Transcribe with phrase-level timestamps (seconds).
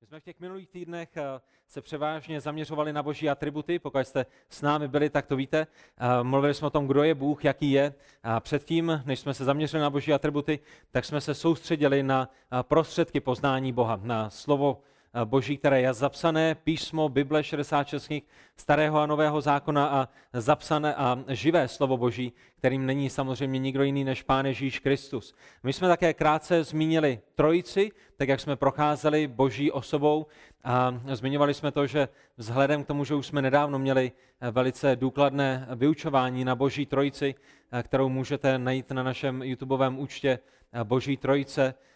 [0.00, 3.78] My jsme v těch minulých týdnech eh, se převážně zaměřovali na boží atributy.
[3.78, 5.66] Pokud jste s námi byli, tak to víte.
[5.98, 7.94] Eh, mluvili jsme o tom, kdo je Bůh, jaký je.
[8.22, 10.58] A předtím, než jsme se zaměřili na boží atributy,
[10.90, 14.82] tak jsme se soustředili na eh, prostředky poznání Boha, na slovo
[15.24, 18.22] Boží, které je zapsané, písmo, Bible, 66 knih
[18.56, 24.04] starého a nového zákona a zapsané a živé slovo Boží, kterým není samozřejmě nikdo jiný
[24.04, 25.34] než Pán Ježíš Kristus.
[25.62, 30.26] My jsme také krátce zmínili trojici, tak jak jsme procházeli Boží osobou
[30.64, 34.12] a zmiňovali jsme to, že vzhledem k tomu, že už jsme nedávno měli
[34.50, 37.34] velice důkladné vyučování na Boží trojici,
[37.82, 40.38] kterou můžete najít na našem YouTubeovém účtě
[40.84, 41.89] Boží trojice, Eh,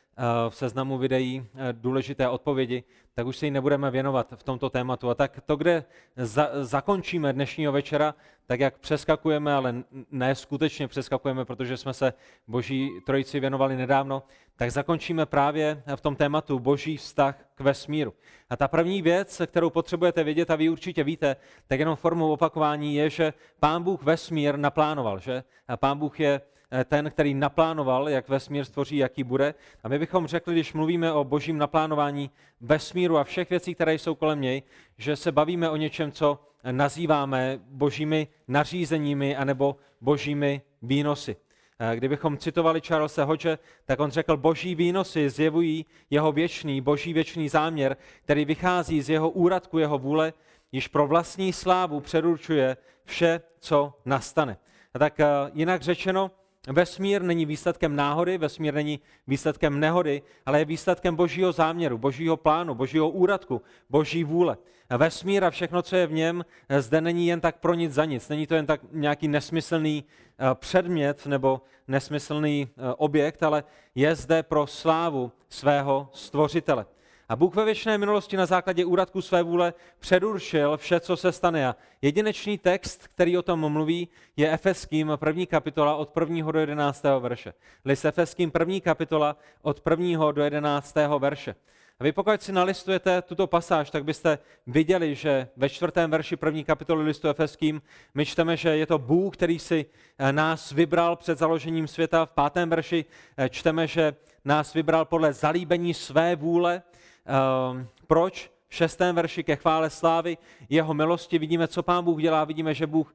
[0.48, 5.10] v seznamu videí eh, důležité odpovědi, tak už se jí nebudeme věnovat v tomto tématu.
[5.10, 5.84] A tak to, kde
[6.16, 8.14] za, zakončíme dnešního večera,
[8.46, 9.74] tak jak přeskakujeme, ale
[10.10, 12.12] ne skutečně přeskakujeme, protože jsme se
[12.46, 14.22] Boží trojici věnovali nedávno,
[14.56, 18.14] tak zakončíme právě v tom tématu Boží vztah k vesmíru.
[18.50, 22.94] A ta první věc, kterou potřebujete vědět, a vy určitě víte, tak jenom formou opakování
[22.94, 25.44] je, že Pán Bůh vesmír naplánoval, že?
[25.68, 26.53] A Pán Bůh je Eh,
[26.84, 29.54] ten, který naplánoval, jak vesmír stvoří, jaký bude.
[29.82, 34.14] A my bychom řekli, když mluvíme o božím naplánování vesmíru a všech věcí, které jsou
[34.14, 34.62] kolem něj,
[34.98, 36.38] že se bavíme o něčem, co
[36.70, 41.36] nazýváme božími nařízeními anebo božími výnosy.
[41.78, 47.48] Eh, kdybychom citovali Charlesa Hodge, tak on řekl, boží výnosy zjevují jeho věčný, boží věčný
[47.48, 50.32] záměr, který vychází z jeho úradku, jeho vůle,
[50.72, 54.56] již pro vlastní slávu předurčuje vše, co nastane.
[54.94, 56.30] A tak eh, jinak řečeno,
[56.68, 62.74] Vesmír není výsledkem náhody, vesmír není výsledkem nehody, ale je výsledkem božího záměru, božího plánu,
[62.74, 64.56] božího úradku, boží vůle.
[64.98, 66.44] Vesmír a všechno, co je v něm,
[66.78, 68.28] zde není jen tak pro nic za nic.
[68.28, 73.64] Není to jen tak nějaký nesmyslný eh, předmět nebo nesmyslný eh, objekt, ale
[73.94, 76.86] je zde pro slávu svého stvořitele.
[77.28, 81.68] A Bůh ve věčné minulosti na základě úradku své vůle předuršil vše, co se stane.
[81.68, 86.52] A jedinečný text, který o tom mluví, je Efeským první kapitola od 1.
[86.52, 87.04] do 11.
[87.18, 87.54] verše.
[87.84, 90.32] List Efeským první kapitola od 1.
[90.32, 90.94] do 11.
[91.18, 91.54] verše.
[92.00, 96.64] A vy pokud si nalistujete tuto pasáž, tak byste viděli, že ve čtvrtém verši první
[96.64, 97.82] kapitoly listu Efeským
[98.14, 99.86] my čteme, že je to Bůh, který si
[100.18, 102.26] eh, nás vybral před založením světa.
[102.26, 103.04] V pátém verši
[103.36, 106.82] eh, čteme, že nás vybral podle zalíbení své vůle,
[107.26, 108.54] Ehm, proč?
[108.68, 112.86] V šestém verši ke chvále slávy jeho milosti vidíme, co pán Bůh dělá, vidíme, že
[112.86, 113.14] Bůh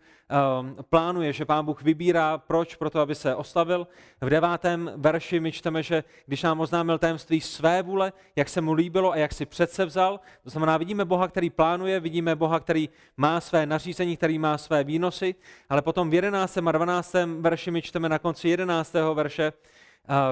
[0.61, 2.75] um, plánuje, že pán Bůh vybírá, proč?
[2.75, 3.87] Proto, aby se oslavil.
[4.21, 8.73] V devátém verši my čteme, že když nám oznámil tajemství své vůle, jak se mu
[8.73, 12.89] líbilo a jak si přece vzal, to znamená, vidíme Boha, který plánuje, vidíme Boha, který
[13.17, 15.35] má své nařízení, který má své výnosy,
[15.69, 19.53] ale potom v jedenáctém a dvanáctém verši my čteme na konci jedenáctého verše,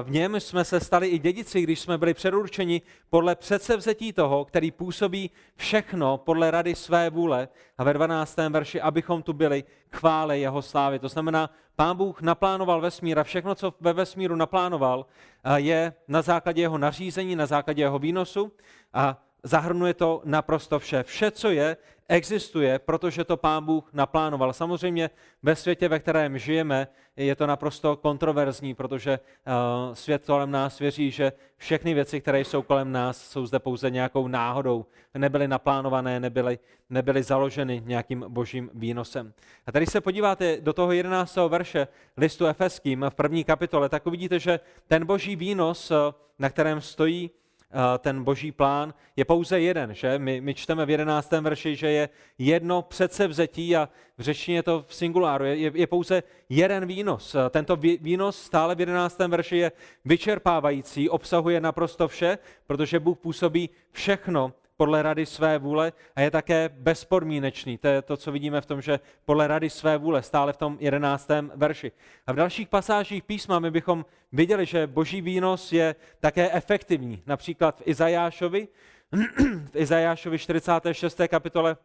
[0.02, 4.70] v něm jsme se stali i dědici, když jsme byli předurčeni podle předsevzetí toho, který
[4.70, 7.48] působí všechno podle rady své vůle.
[7.78, 8.36] A ve 12.
[8.36, 10.98] verši, abychom tu byli chvále jeho slávy.
[10.98, 15.06] To znamená, pán Bůh naplánoval vesmír a všechno, co ve vesmíru naplánoval,
[15.56, 18.52] je na základě jeho nařízení, na základě jeho výnosu
[18.92, 21.02] a zahrnuje to naprosto vše.
[21.02, 21.76] Vše, co je,
[22.08, 24.52] existuje, protože to pán Bůh naplánoval.
[24.52, 25.10] Samozřejmě
[25.42, 31.10] ve světě, ve kterém žijeme, je to naprosto kontroverzní, protože uh, svět kolem nás věří,
[31.10, 36.58] že všechny věci, které jsou kolem nás, jsou zde pouze nějakou náhodou, nebyly naplánované, nebyly,
[36.90, 39.32] nebyly založeny nějakým božím výnosem.
[39.66, 41.36] A tady se podíváte do toho 11.
[41.48, 45.92] verše listu Efeským v první kapitole, tak uvidíte, že ten boží výnos,
[46.38, 47.47] na kterém stojí Eh,
[47.98, 50.18] ten boží plán, je pouze jeden, že?
[50.18, 52.08] My, my čteme v jedenáctém verši, že je
[52.38, 57.34] jedno předsevzetí a v řečtině je to v singuláru, je, je pouze jeden výnos.
[57.34, 59.72] Eh, tento výnos stále v jedenáctém verši je
[60.04, 66.68] vyčerpávající, obsahuje naprosto vše, protože Bůh působí všechno podle rady své vůle a je také
[66.68, 67.78] bezpodmínečný.
[67.78, 70.76] To je to, co vidíme v tom, že podle rady své vůle, stále v tom
[70.80, 71.92] jedenáctém verši.
[72.26, 77.22] A v dalších pasážích písma my bychom viděli, že boží výnos je také efektivní.
[77.26, 78.68] Například v Izajášovi,
[79.70, 81.20] v Izajášovi 46.
[81.28, 81.76] kapitole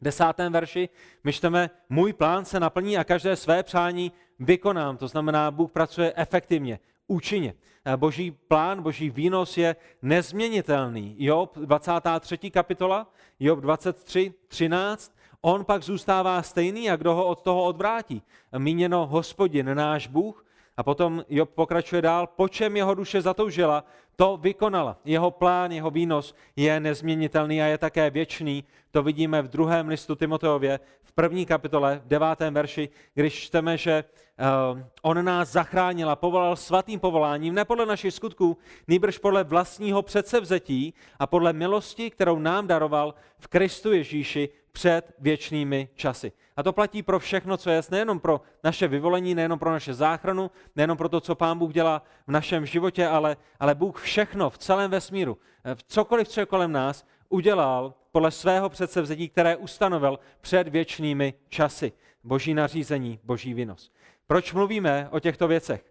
[0.00, 0.24] 10.
[0.50, 0.88] verši,
[1.24, 4.96] my čteme, můj plán se naplní a každé své přání vykonám.
[4.96, 7.54] To znamená, Bůh pracuje efektivně účinně.
[7.84, 11.16] Eh, boží plán, boží výnos je nezměnitelný.
[11.18, 12.50] Job 23.
[12.50, 18.22] kapitola, Job 23, 13, on pak zůstává stejný a kdo ho od toho odvrátí.
[18.58, 20.44] Míněno hospodin, náš Bůh,
[20.78, 23.84] A potom Job pokračuje dál, po čem jeho duše zatoužila,
[24.16, 24.98] to vykonala.
[25.04, 28.64] Jeho plán, jeho výnos je nezměnitelný a je také věčný.
[28.90, 34.04] To vidíme v druhém listu Timoteově, v první kapitole, v devátém verši, když čteme, že
[34.74, 38.58] uh, on nás zachránil a povolal svatým povoláním, ne podle našich skutků,
[38.88, 45.88] nýbrž podle vlastního předsevzetí a podle milosti, kterou nám daroval v Kristu Ježíši před věčnými
[45.94, 46.32] časy.
[46.58, 50.50] A to platí pro všechno, co je, nejenom pro naše vyvolení, nejenom pro naše záchranu,
[50.76, 54.58] nejenom pro to, co Pán Bůh dělá v našem životě, ale, ale Bůh všechno v
[54.58, 60.18] celém vesmíru, eh, v cokoliv, co je kolem nás, udělal podle svého předsevzetí, které ustanovil
[60.40, 61.92] před věčnými časy.
[62.24, 63.92] Boží nařízení, boží výnos.
[64.26, 65.84] Proč mluvíme o těchto věcech?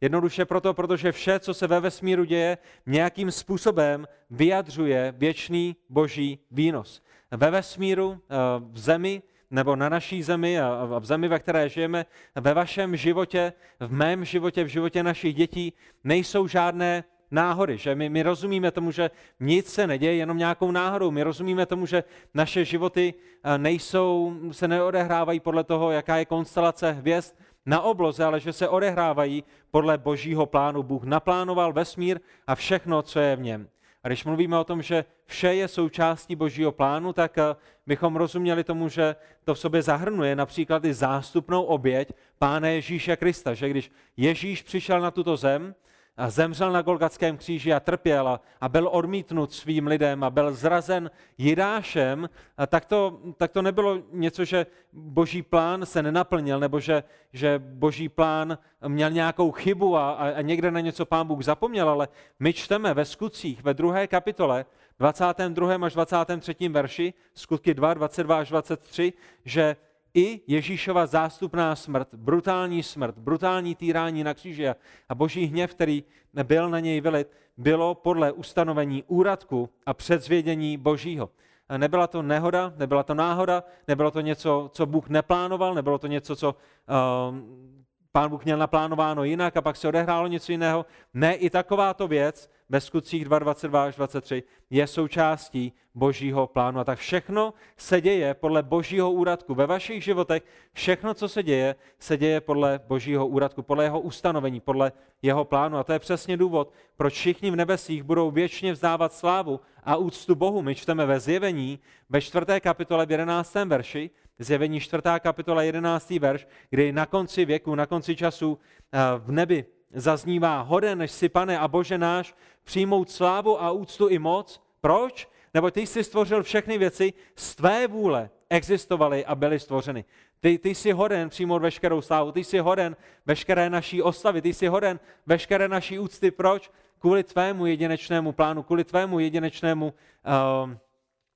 [0.00, 7.02] Jednoduše proto, protože vše, co se ve vesmíru děje, nějakým způsobem vyjadřuje věčný boží výnos.
[7.30, 12.06] Ve vesmíru, eh, v zemi, nebo na naší zemi a v zemi, ve které žijeme,
[12.34, 15.72] ve vašem životě, v mém životě, v životě našich dětí,
[16.04, 19.10] nejsou žádné náhody, že my, my rozumíme tomu, že
[19.40, 21.10] nic se neděje jenom nějakou náhodou.
[21.10, 22.04] My rozumíme tomu, že
[22.34, 27.34] naše životy eh, nejsou, se neodehrávají podle toho, jaká je konstelace hvězd
[27.66, 30.82] na obloze, ale že se odehrávají podle božího plánu.
[30.82, 33.68] Bůh naplánoval vesmír a všechno, co je v něm.
[34.06, 37.56] A když mluvíme o tom, že vše je součástí božího plánu, tak eh,
[37.86, 43.54] bychom rozuměli tomu, že to v sobě zahrnuje například i zástupnou oběť Pána Ježíše Krista,
[43.54, 45.74] že když Ježíš přišel na tuto zem,
[46.16, 50.54] a zemřel na Golgatském kříži a trpěl a, a byl odmítnut svým lidem a byl
[50.54, 56.80] zrazen Jidášem, a tak, to, tak to nebylo něco, že boží plán se nenaplnil, nebo
[56.80, 58.58] že, že boží plán
[58.88, 62.08] měl nějakou chybu a, a, a někde na něco pán Bůh zapomněl, ale
[62.40, 64.64] my čteme ve skutcích ve druhé kapitole,
[64.98, 65.74] 22.
[65.86, 66.68] až 23.
[66.68, 69.12] verši, skutky 2, 22 až 23,
[69.44, 69.76] že
[70.16, 74.68] i Ježíšova zástupná smrt, brutální smrt, brutální týrání na kříži
[75.08, 76.04] a boží hněv, který
[76.42, 81.30] byl na něj vylit, bylo podle ustanovení úradku a předzvědění božího.
[81.76, 86.36] Nebyla to nehoda, nebyla to náhoda, nebylo to něco, co Bůh neplánoval, nebylo to něco,
[86.36, 87.75] co uh,
[88.16, 90.86] pán Bůh měl naplánováno jinak a pak se odehrálo něco jiného.
[91.14, 96.80] Ne, i takováto věc ve skutcích 2.22 až 23 je součástí božího plánu.
[96.80, 99.54] A tak všechno se děje podle božího úradku.
[99.54, 100.42] Ve vašich životech
[100.72, 104.92] všechno, co se děje, se děje podle božího úradku, podle jeho ustanovení, podle
[105.22, 105.78] jeho plánu.
[105.78, 110.34] A to je přesně důvod, proč všichni v nebesích budou věčně vzdávat slávu a úctu
[110.34, 110.62] Bohu.
[110.62, 111.78] My čteme ve zjevení
[112.10, 113.54] ve čtvrté kapitole v 11.
[113.54, 115.02] verši, Zjevení 4.
[115.20, 116.10] kapitola 11.
[116.10, 118.58] verš, kdy na konci věku, na konci času
[118.92, 122.34] eh, v nebi zaznívá hoden, než si, pane a bože náš,
[122.64, 124.62] přijmout slávu a úctu i moc.
[124.80, 125.28] Proč?
[125.54, 130.04] Nebo ty jsi stvořil všechny věci, z tvé vůle existovaly a byly stvořeny.
[130.40, 132.96] Ty, ty jsi hoden přijmout veškerou slávu, ty jsi hoden
[133.26, 136.30] veškeré naší oslavy, ty jsi hoden veškeré naší úcty.
[136.30, 136.70] Proč?
[136.98, 140.70] Kvůli tvému jedinečnému plánu, kvůli tvému jedinečnému uh,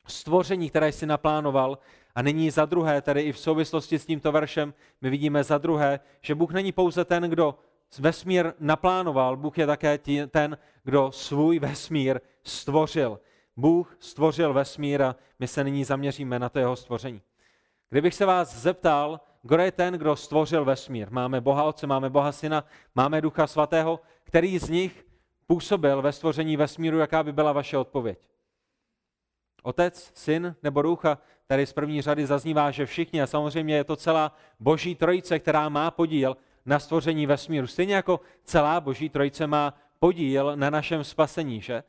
[0.07, 1.79] stvoření, které jsi naplánoval.
[2.15, 6.01] A nyní za druhé, tedy i v souvislosti s tímto veršem, my vidíme za druhé,
[6.21, 7.59] že Bůh není pouze ten, kdo
[7.99, 9.99] vesmír naplánoval, Bůh je také
[10.31, 13.21] ten, kdo svůj vesmír stvořil.
[13.57, 17.23] Bůh stvořil vesmír a my se nyní zaměříme na to jeho stvoření.
[17.91, 21.11] Kdybych se vás zeptal, kdo je ten, kdo stvořil vesmír?
[21.11, 22.65] Máme Boha Otce, máme Boha Syna,
[22.95, 25.07] máme Ducha Svatého, který z nich
[25.47, 28.19] působil ve stvoření vesmíru, jaká by byla vaše odpověď?
[29.63, 31.19] Otec, syn nebo ducha,
[31.51, 35.69] tady z první řady zaznívá, že všichni, a samozřejmě je to celá boží trojice, která
[35.69, 36.37] má podíl
[36.67, 37.67] na stvoření vesmíru.
[37.67, 41.83] Stejně jako celá boží trojice má podíl na našem spasení, že?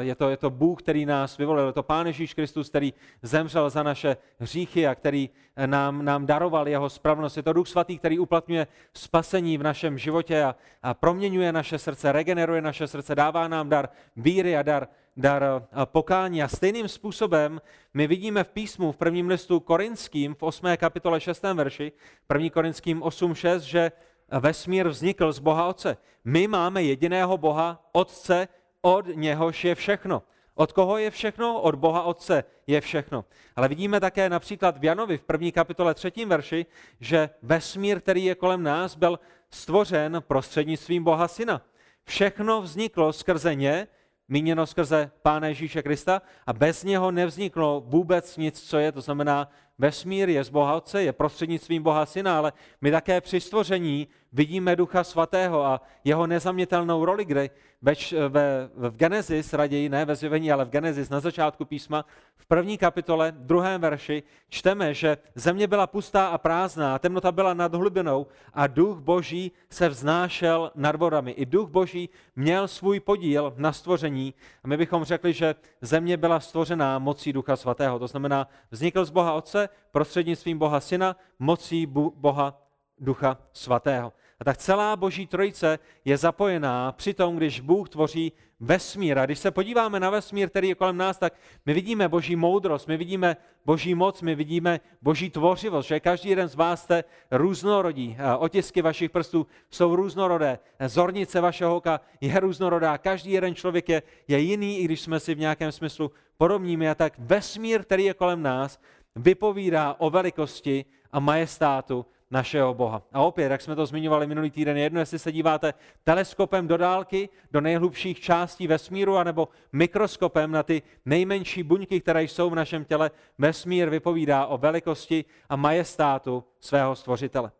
[0.00, 3.70] Je to, je to Bůh, který nás vyvolil, je to Pán Ježíš Kristus, který zemřel
[3.70, 5.30] za naše hříchy a který
[5.66, 7.36] nám, nám daroval jeho spravnost.
[7.36, 12.12] Je to Duch Svatý, který uplatňuje spasení v našem životě a, a proměňuje naše srdce,
[12.12, 16.42] regeneruje naše srdce, dává nám dar víry a dar, dar pokání.
[16.42, 17.60] A stejným způsobem
[17.94, 20.66] my vidíme v písmu v prvním listu Korinským v 8.
[20.76, 21.42] kapitole 6.
[21.42, 21.92] verši,
[22.34, 22.50] 1.
[22.50, 23.92] Korinským 8.6, že
[24.40, 25.96] vesmír vznikl z Boha Otce.
[26.24, 28.48] My máme jediného Boha Otce,
[28.82, 30.22] od něhož je všechno.
[30.54, 31.60] Od koho je všechno?
[31.60, 33.24] Od Boha Otce je všechno.
[33.56, 36.66] Ale vidíme také například v Janovi v první kapitole třetím verši,
[37.00, 39.18] že vesmír, který je kolem nás, byl
[39.50, 41.62] stvořen prostřednictvím Boha Syna.
[42.04, 43.88] Všechno vzniklo skrze ně,
[44.28, 49.48] míněno skrze Pána Ježíše Krista a bez něho nevzniklo vůbec nic, co je, to znamená
[49.78, 54.76] vesmír je z Boha Otce, je prostřednictvím Boha Syna, ale my také při stvoření vidíme
[54.76, 57.50] Ducha Svatého a jeho nezamětelnou roli, kde
[57.82, 57.94] ve,
[58.28, 62.04] ve, v Genesis, raději ne ve zjevení, ale v Genesis na začátku písma,
[62.36, 67.74] v první kapitole, druhém verši, čteme, že země byla pustá a prázdná, temnota byla nad
[67.74, 71.30] hlubinou a duch boží se vznášel nad vodami.
[71.30, 76.40] I duch boží měl svůj podíl na stvoření a my bychom řekli, že země byla
[76.40, 77.98] stvořená mocí ducha svatého.
[77.98, 82.62] To znamená, vznikl z Boha Otce prostřednictvím Boha Syna, mocí Boha
[82.98, 84.12] ducha svatého.
[84.40, 89.18] A tak celá boží trojice je zapojená při tom, když Bůh tvoří vesmír.
[89.18, 91.34] A když se podíváme na vesmír, který je kolem nás, tak
[91.66, 96.48] my vidíme boží moudrost, my vidíme boží moc, my vidíme boží tvořivost, že každý jeden
[96.48, 98.16] z vás jste různorodí.
[98.38, 104.38] Otisky vašich prstů jsou různorodé, zornice vašeho oka je různorodá, každý jeden člověk je, je
[104.38, 106.90] jiný, i když jsme si v nějakém smyslu podobnými.
[106.90, 108.80] A tak vesmír, který je kolem nás,
[109.16, 113.02] vypovídá o velikosti a majestátu našeho Boha.
[113.12, 117.28] A opět, jak jsme to zmiňovali minulý týden, jedno, jestli se díváte teleskopem do dálky,
[117.50, 123.10] do nejhlubších částí vesmíru, anebo mikroskopem na ty nejmenší buňky, které jsou v našem těle,
[123.38, 127.50] vesmír vypovídá o velikosti a majestátu svého stvořitele.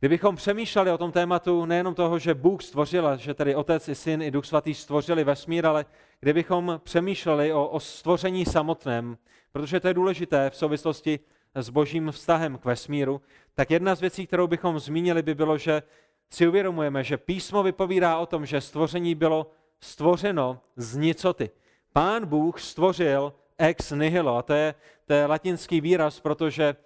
[0.00, 4.22] Kdybychom přemýšleli o tom tématu nejenom toho, že Bůh stvořil, že tedy Otec i Syn
[4.22, 5.86] i Duch Svatý stvořili vesmír, ale
[6.20, 9.18] kdybychom přemýšleli o, o stvoření samotném,
[9.52, 11.20] protože to je důležité v souvislosti
[11.54, 13.20] s božím vztahem k vesmíru,
[13.54, 15.82] tak jedna z věcí, kterou bychom zmínili, by bylo, že
[16.30, 19.50] si uvědomujeme, že písmo vypovídá o tom, že stvoření bylo
[19.80, 21.50] stvořeno z nicoty.
[21.92, 24.74] Pán Bůh stvořil ex nihilo, a to je,
[25.06, 26.76] to je latinský výraz, protože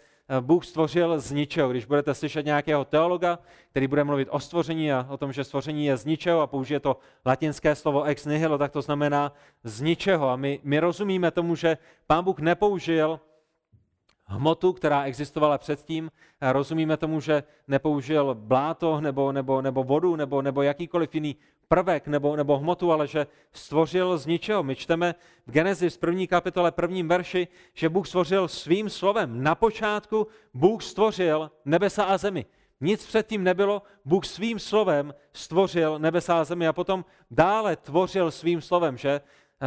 [0.41, 1.71] Bůh stvořil z ničeho.
[1.71, 3.39] Když budete slyšet nějakého teologa,
[3.71, 6.81] který bude mluvit o stvoření a o tom, že stvoření je z ničeho a použije
[6.81, 9.33] to latinské slovo ex nihilo, tak to znamená
[9.65, 10.29] z ničeho.
[10.29, 13.21] A my, my rozumíme tomu, že Pán Bůh nepoužil
[14.25, 16.11] hmotu, která existovala předtím.
[16.41, 21.37] Rozumíme tomu, že nepoužil bláto nebo, nebo, nebo vodu nebo, nebo jakýkoliv jiný
[21.69, 24.63] prvek nebo, nebo hmotu, ale že stvořil z ničeho.
[24.63, 25.15] My čteme
[25.47, 29.43] v Genesis první kapitole prvním verši, že Bůh stvořil svým slovem.
[29.43, 32.47] Na počátku Bůh stvořil nebesa a zemi.
[32.81, 38.61] Nic předtím nebylo, Bůh svým slovem stvořil nebesa a zemi a potom dále tvořil svým
[38.61, 39.21] slovem, že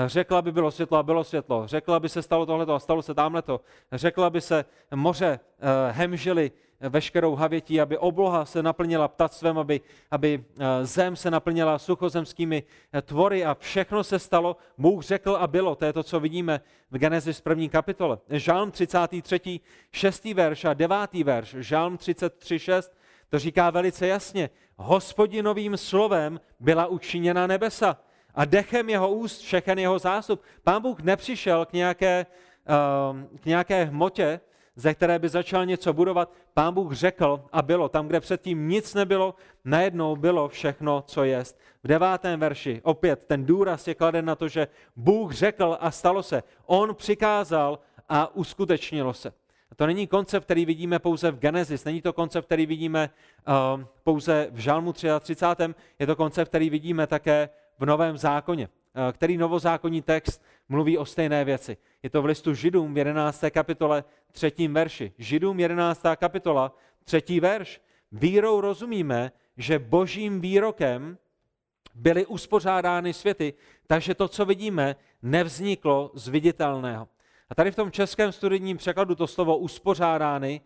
[0.06, 1.68] řekla by bylo světlo a bylo světlo.
[1.68, 3.62] Řekla by se stalo tohleto a stalo se tamhleto.
[3.92, 6.52] Řekla by se moře eh, hemžily
[6.90, 12.64] veškerou havětí, aby obloha se naplnila ptactvem, aby, aby eh, zem se naplnila suchozemskými
[13.02, 14.58] tvory a všechno se stalo.
[14.78, 15.76] Bůh řekl a bylo.
[15.76, 16.62] To je to, co vidíme
[16.92, 18.18] v Genesis první kapitole.
[18.30, 19.60] Žálm 33.
[19.92, 20.26] 6.
[20.26, 20.98] verš a 9.
[21.24, 21.56] verš.
[21.60, 22.60] Žálm 33.
[22.60, 22.98] 6.
[23.30, 24.50] To říká velice jasně.
[24.76, 27.98] Hospodinovým slovem byla učiněna nebesa
[28.36, 30.42] a dechem jeho úst všechen jeho zástup.
[30.64, 32.26] Pán Bůh nepřišel k nějaké,
[32.66, 34.40] ehm, k nějaké hmotě,
[34.76, 36.32] ze které by začal něco budovat.
[36.54, 37.90] Pán Bůh řekl a bylo.
[37.90, 41.60] Tam, kde předtím nic nebylo, najednou bylo všechno, co jest.
[41.84, 46.24] V devátém verši opět ten důraz je kladen na to, že Bůh řekl a stalo
[46.24, 46.44] se.
[46.66, 49.34] On přikázal a uskutečnilo se.
[49.76, 53.10] To není koncept, který vidíme pouze v Genesis, není to koncept, který vidíme
[53.48, 55.36] uh, pouze v Žalmu 33.
[56.00, 61.06] Je to koncept, který vidíme také v Novém zákoně, eh, který novozákonní text mluví o
[61.06, 61.78] stejné věci.
[62.04, 63.50] Je to v listu Židům v 11.
[63.50, 64.68] kapitole 3.
[64.68, 65.14] verši.
[65.18, 66.16] Židům 11.
[66.16, 67.40] kapitola 3.
[67.40, 67.82] verš.
[68.12, 71.18] Vírou rozumíme, že božím výrokem
[71.96, 73.54] byly uspořádány světy,
[73.88, 77.08] takže to, co vidíme, nevzniklo z viditelného.
[77.50, 80.62] A tady v tom českém studijním překladu to slovo uspořádány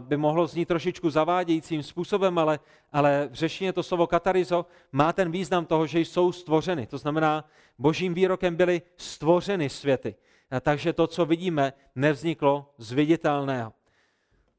[0.00, 2.60] by mohlo znít trošičku zavádějícím způsobem, ale,
[2.92, 6.86] ale v řeštině to slovo katarizo má ten význam toho, že jsou stvořeny.
[6.86, 7.44] To znamená,
[7.78, 10.14] božím výrokem byly stvořeny světy.
[10.52, 13.72] Eh, takže to, co vidíme, nevzniklo z viditelného.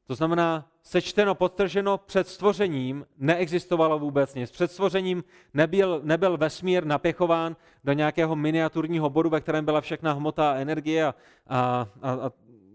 [0.06, 4.50] To znamená, sečteno, podtrženo, před stvořením neexistovalo vůbec nic.
[4.50, 10.52] Před stvořením nebyl, nebyl vesmír napěchován do nějakého miniaturního bodu, ve kterém byla všechna hmota
[10.52, 11.14] a energie a,
[11.48, 12.30] a, a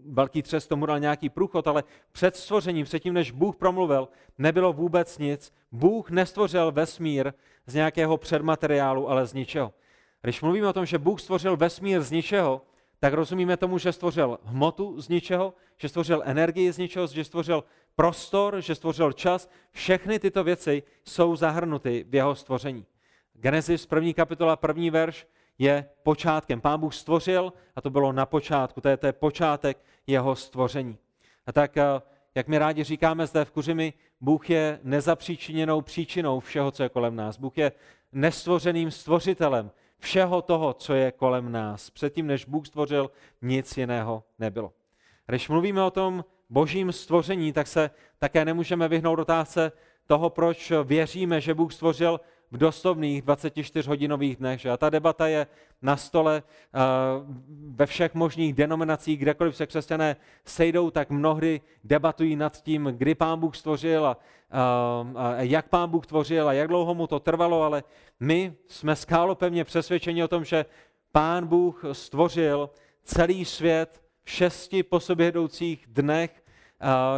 [0.06, 5.18] velký třes tomu dal nějaký průchod, ale před stvořením, předtím, než Bůh promluvil, nebylo vůbec
[5.18, 5.52] nic.
[5.72, 7.32] Bůh nestvořil vesmír
[7.66, 9.72] z nějakého předmateriálu, ale z ničeho.
[10.22, 12.62] Když mluvíme o tom, že Bůh stvořil vesmír z ničeho,
[13.00, 17.64] tak rozumíme tomu, že stvořil hmotu z ničeho, že stvořil energii z ničeho, že stvořil
[17.96, 19.50] prostor, že stvořil čas.
[19.72, 22.86] Všechny tyto věci jsou zahrnuty v jeho stvoření.
[23.34, 25.26] Genesis, první kapitola, první verš,
[25.60, 26.60] je počátkem.
[26.60, 30.98] Pán Bůh stvořil a to bylo na počátku, to je, to je počátek jeho stvoření.
[31.46, 31.84] A tak, eh,
[32.34, 37.16] jak my rádi říkáme zde v Kuřimi, Bůh je nezapříčiněnou příčinou všeho, co je kolem
[37.16, 37.38] nás.
[37.38, 37.72] Bůh je
[38.12, 41.90] nestvořeným stvořitelem všeho toho, co je kolem nás.
[41.90, 43.10] Předtím, než Bůh stvořil,
[43.42, 44.72] nic jiného nebylo.
[45.26, 49.72] Když mluvíme o tom božím stvoření, tak se také nemůžeme vyhnout otázce
[50.06, 54.66] toho, proč věříme, že Bůh stvořil v doslovných 24-hodinových dnech.
[54.66, 55.46] A ta debata je
[55.82, 56.80] na stole uh,
[57.74, 63.40] ve všech možných denominacích, kdekoliv se křesťané sejdou, tak mnohdy debatují nad tím, kdy pán
[63.40, 67.82] Bůh stvořil uh, a jak pán Bůh tvořil a jak dlouho mu to trvalo, ale
[68.20, 70.64] my jsme skálopevně přesvědčeni o tom, že
[71.12, 72.70] pán Bůh stvořil
[73.02, 76.42] celý svět v šesti po sobě jdoucích dnech,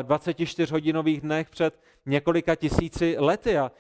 [0.02, 3.59] 24-hodinových dnech před několika tisíci lety.
[3.59, 3.73] A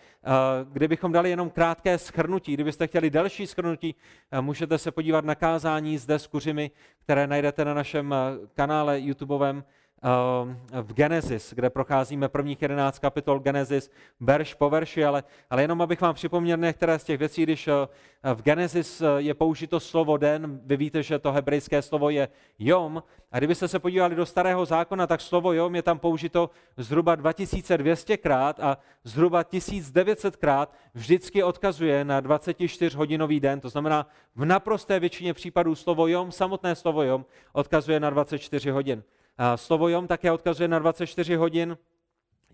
[0.72, 3.94] kdybychom dali jenom krátké schrnutí, kdybyste chtěli delší schrnutí,
[4.40, 6.70] můžete se podívat na kázání zde s kuřimi,
[7.04, 8.14] které najdete na našem
[8.54, 9.64] kanále YouTubeovém
[10.82, 13.90] v Genesis, kde procházíme prvních 11 kapitol Genesis,
[14.20, 18.34] verš po verši, ale, ale jenom abych vám připomněl některé z těch věcí, když eh,
[18.34, 22.28] v Genesis eh, je použito slovo den, vy víte, že to hebrejské slovo je
[22.58, 27.16] jom, a kdybyste se podívali do starého zákona, tak slovo jom je tam použito zhruba
[27.16, 34.06] 2200krát a zhruba 1900krát vždycky odkazuje na 24-hodinový den, to znamená
[34.36, 39.02] v naprosté většině případů slovo jom, samotné slovo jom, odkazuje na 24 hodin.
[39.56, 41.76] Slovo Jom také odkazuje na 24 hodin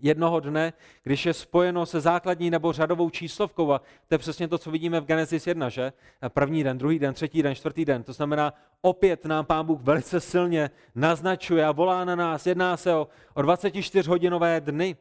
[0.01, 3.71] jednoho dne, když je spojeno se základní nebo řadovou číslovkou.
[3.71, 5.93] A to je přesně to, co vidíme v Genesis 1, že?
[6.27, 8.03] První den, druhý den, třetí den, čtvrtý den.
[8.03, 12.47] To znamená, opět nám Pán Bůh velice silně naznačuje a volá na nás.
[12.47, 14.95] Jedná se o, o 24-hodinové dny.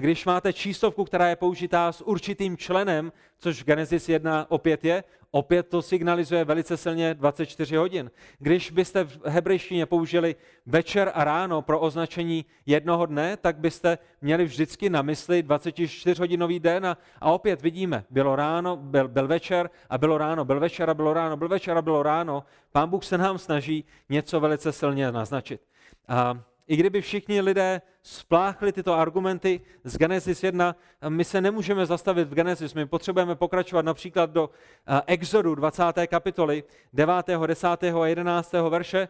[0.00, 5.68] Když máte číslovku, která je použitá s určitým členem, což Genesis 1 opět je, opět
[5.68, 8.10] to signalizuje velice silně 24 hodin.
[8.38, 14.44] Když byste v hebrejštině použili večer a ráno pro označení jednoho dne, tak byste měli
[14.44, 19.98] vždycky na mysli 24-hodinový den a, a opět vidíme, bylo ráno, byl, byl večer a
[19.98, 22.44] bylo ráno, byl večer a bylo ráno, byl večer a bylo ráno.
[22.72, 25.60] Pán Bůh se nám snaží něco velice silně naznačit.
[26.08, 30.76] A i kdyby všichni lidé spláchli tyto argumenty z Genesis 1,
[31.08, 34.50] my se nemůžeme zastavit v Genesis, my potřebujeme pokračovat například do
[34.86, 35.82] eh, Exodu 20.
[36.06, 37.66] kapitoly 9., 10.
[37.66, 38.52] a 11.
[38.52, 39.08] verše.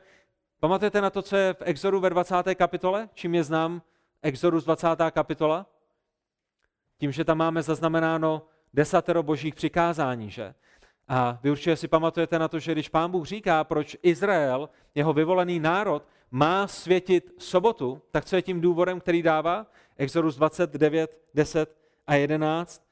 [0.61, 2.55] Pamatujete na to, co je v Exodu ve 20.
[2.55, 3.09] kapitole?
[3.15, 3.83] Čím je znám
[4.23, 4.87] Exodus 20.
[5.11, 5.67] kapitola?
[6.99, 8.43] Tím, že tam máme zaznamenáno
[8.75, 10.55] desatero božích přikázání, že?
[11.09, 15.12] A vy určitě si pamatujete na to, že když pán Bůh říká, proč Izrael, jeho
[15.12, 19.67] vyvolený národ, má světit sobotu, tak co je tím důvodem, který dává?
[19.97, 22.88] Exodus 29, 10 a 11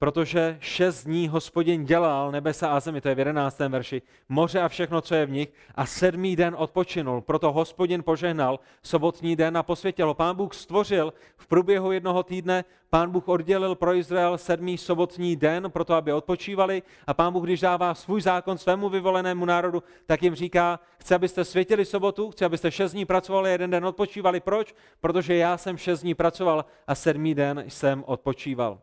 [0.00, 4.68] protože šest dní hospodin dělal nebesa a zemi, to je v jedenáctém verši, moře a
[4.68, 7.20] všechno, co je v nich, a sedmý den odpočinul.
[7.20, 10.14] Proto hospodin požehnal sobotní den a posvětil ho.
[10.14, 15.70] Pán Bůh stvořil v průběhu jednoho týdne, pán Bůh oddělil pro Izrael sedmý sobotní den,
[15.70, 20.34] proto aby odpočívali a pán Bůh, když dává svůj zákon svému vyvolenému národu, tak jim
[20.34, 24.40] říká, chci, abyste světili sobotu, chci, abyste šest dní pracovali, jeden den odpočívali.
[24.40, 24.74] Proč?
[25.00, 28.78] Protože já jsem šest dní pracoval a sedmý den jsem odpočíval.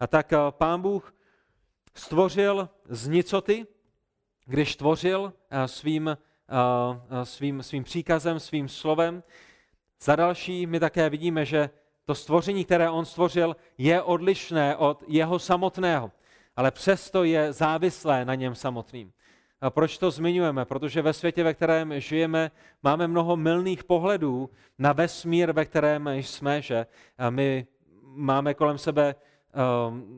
[0.00, 1.14] A tak eh, pán Bůh
[1.94, 3.66] stvořil z nicoty,
[4.46, 9.22] když tvořil eh, svým, eh, svým, svým příkazem, svým slovem.
[10.00, 11.70] Za další my také vidíme, že
[12.04, 16.12] to stvoření, které on stvořil, je odlišné od jeho samotného,
[16.56, 19.12] ale přesto je závislé na něm samotným.
[19.60, 20.64] A proč to zmiňujeme?
[20.64, 22.50] Protože ve světě, ve kterém žijeme,
[22.82, 26.86] máme mnoho milných pohledů na vesmír, ve kterém jsme, že
[27.30, 27.66] my
[28.02, 29.14] máme kolem sebe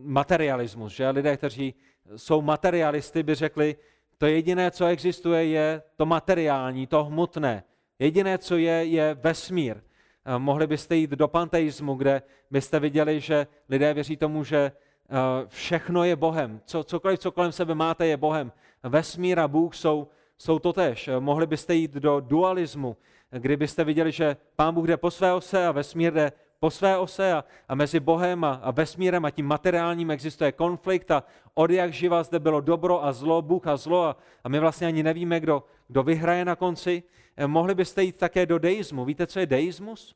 [0.03, 1.75] materialismus, že lidé, kteří
[2.16, 3.77] jsou materialisty, by řekli,
[4.19, 7.64] to jediné, co existuje, je to materiální, to hmotné.
[7.99, 9.77] Jediné, co je, je vesmír.
[10.25, 15.16] Ehm, mohli byste jít do panteismu, kde byste viděli, že lidé věří tomu, že eh,
[15.49, 16.61] všechno je Bohem.
[16.64, 18.53] Co, cokoliv, co kolem sebe máte, je Bohem.
[18.83, 21.09] Vesmír a Bůh jsou, jsou totéž.
[21.09, 22.97] Ehm, mohli byste jít do dualismu,
[23.31, 27.33] kdybyste viděli, že Pán Bůh jde po své ose a vesmír jde po své ose
[27.33, 31.92] a, a mezi Bohem a, a vesmírem a tím materiálním existuje konflikt a od jak
[31.92, 35.40] živa zde bylo dobro a zlo, Bůh a zlo a, a my vlastně ani nevíme,
[35.40, 37.03] kdo, kdo vyhraje na konci.
[37.37, 39.05] Eh, mohli byste jít také do deismu.
[39.05, 40.14] Víte, co je deismus?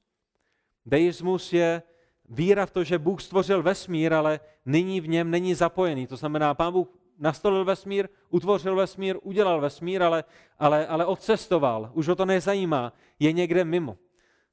[0.87, 1.83] Deismus je
[2.29, 6.07] víra v to, že Bůh stvořil vesmír, ale nyní v něm není zapojený.
[6.07, 10.25] To znamená, Pán Bůh nastolil vesmír, utvořil vesmír, udělal vesmír, ale,
[10.59, 11.91] ale, ale odcestoval.
[11.93, 13.97] Už ho to nezajímá, je někde mimo.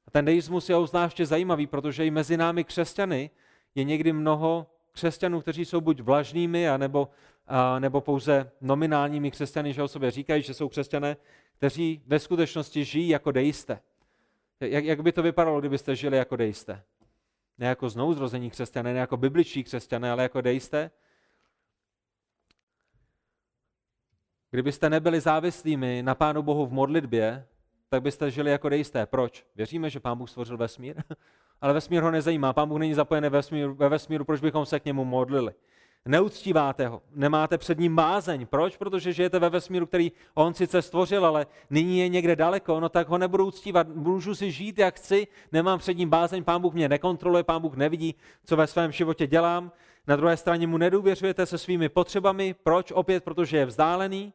[0.06, 3.30] A ten deismus je obzvláště zajímavý, protože i mezi námi křesťany
[3.74, 7.08] je někdy mnoho křesťanů, kteří jsou buď vlažnými, anebo,
[7.46, 11.16] a, nebo pouze nominálními křesťany, že o sobě říkají, že jsou křesťané,
[11.56, 13.80] kteří ve skutečnosti žijí jako deisté.
[14.60, 16.82] Jak, jak by to vypadalo, kdybyste žili jako deisté?
[17.58, 20.90] Ne jako znouzrození křesťané, ne jako bibličtí křesťané, ale jako deisté?
[24.50, 27.46] Kdybyste nebyli závislými na Pánu Bohu v modlitbě,
[27.92, 29.06] tak byste žili jako dejisté.
[29.06, 29.44] Proč?
[29.56, 30.96] Věříme, že Pán Bůh stvořil vesmír,
[31.60, 32.52] ale vesmír ho nezajímá.
[32.52, 35.52] Pán Bůh není zapojený ve vesmíru, ve vesmíru, proč bychom se k němu modlili?
[36.04, 38.46] Neuctíváte ho, nemáte před ním bázeň.
[38.46, 38.76] Proč?
[38.76, 43.08] Protože žijete ve vesmíru, který on sice stvořil, ale nyní je někde daleko, no tak
[43.08, 43.88] ho nebudu uctívat.
[43.88, 47.76] Můžu si žít, jak chci, nemám před ním bázeň, pán Bůh mě nekontroluje, pán Bůh
[47.76, 49.72] nevidí, co ve svém životě dělám.
[50.06, 52.54] Na druhé straně mu nedůvěřujete se svými potřebami.
[52.62, 52.92] Proč?
[52.92, 54.32] Opět, protože je vzdálený.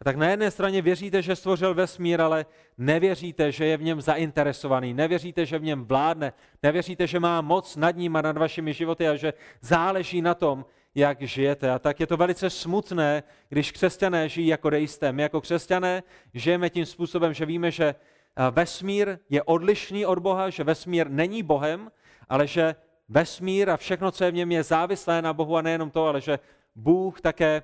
[0.00, 2.46] A tak na jedné straně věříte, že stvořil vesmír, ale
[2.78, 6.32] nevěříte, že je v něm zainteresovaný, nevěříte, že v něm vládne,
[6.62, 10.64] nevěříte, že má moc nad ním a nad vašimi životy a že záleží na tom,
[10.94, 11.70] jak žijete.
[11.70, 15.12] A tak je to velice smutné, když křesťané žijí jako deisté.
[15.12, 16.02] My jako křesťané
[16.34, 17.94] žijeme tím způsobem, že víme, že
[18.50, 21.90] vesmír je odlišný od Boha, že vesmír není Bohem,
[22.28, 22.74] ale že
[23.08, 26.20] vesmír a všechno, co je v něm, je závislé na Bohu a nejenom to, ale
[26.20, 26.38] že
[26.74, 27.62] Bůh také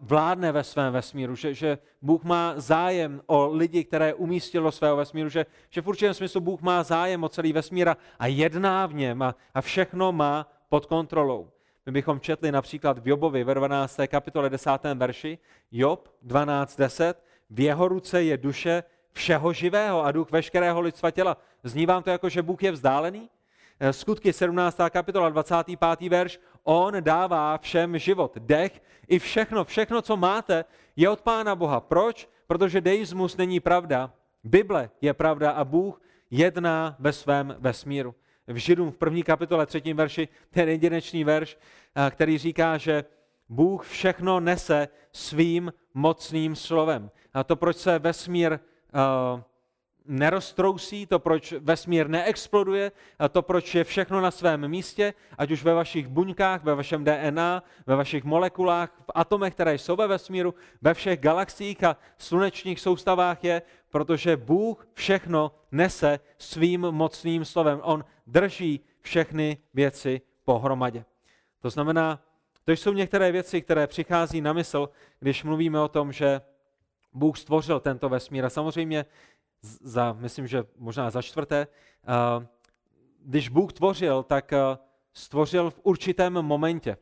[0.00, 4.96] vládne ve svém vesmíru, že, že Bůh má zájem o lidi, které umístil do svého
[4.96, 8.94] vesmíru, že, že v určitém smyslu Bůh má zájem o celý vesmír a jedná v
[8.94, 11.50] něm a, a všechno má pod kontrolou.
[11.86, 14.00] My bychom četli například v Jobovi ve 12.
[14.06, 14.70] kapitole 10.
[14.94, 15.38] verši,
[15.72, 17.14] Job 12.10,
[17.50, 21.36] v jeho ruce je duše všeho živého a duch veškerého lidstva těla.
[21.64, 23.30] Zní vám to jako, že Bůh je vzdálený?
[23.80, 24.90] Eh, skutky 17.
[24.90, 26.08] kapitola 25.
[26.08, 30.64] verš, on dává všem život, dech i všechno, všechno, co máte,
[30.96, 31.80] je od Pána Boha.
[31.80, 32.28] Proč?
[32.46, 34.12] Protože deismus není pravda,
[34.44, 38.14] Bible je pravda a Bůh jedná ve svém vesmíru
[38.52, 41.58] v Židům v první kapitole, třetím verši, ten jedinečný verš,
[41.94, 43.04] eh, který říká, že
[43.48, 47.10] Bůh všechno nese svým mocným slovem.
[47.34, 49.40] A to, proč se vesmír uh,
[50.10, 55.62] neroztrousí, to, proč vesmír neexploduje, a to, proč je všechno na svém místě, ať už
[55.62, 60.54] ve vašich buňkách, ve vašem DNA, ve vašich molekulách, v atomech, které jsou ve vesmíru,
[60.82, 67.80] ve všech galaxiích a slunečních soustavách je, protože Bůh všechno nese svým mocným slovem.
[67.82, 71.04] On drží všechny věci pohromadě.
[71.60, 72.20] To znamená,
[72.64, 74.88] to jsou některé věci, které přichází na mysl,
[75.20, 76.40] když mluvíme o tom, že
[77.12, 78.44] Bůh stvořil tento vesmír.
[78.44, 79.04] A samozřejmě,
[79.62, 81.66] za, myslím, že možná za čtvrté,
[83.24, 84.52] když Bůh tvořil, tak
[85.12, 86.96] stvořil v určitém momentě.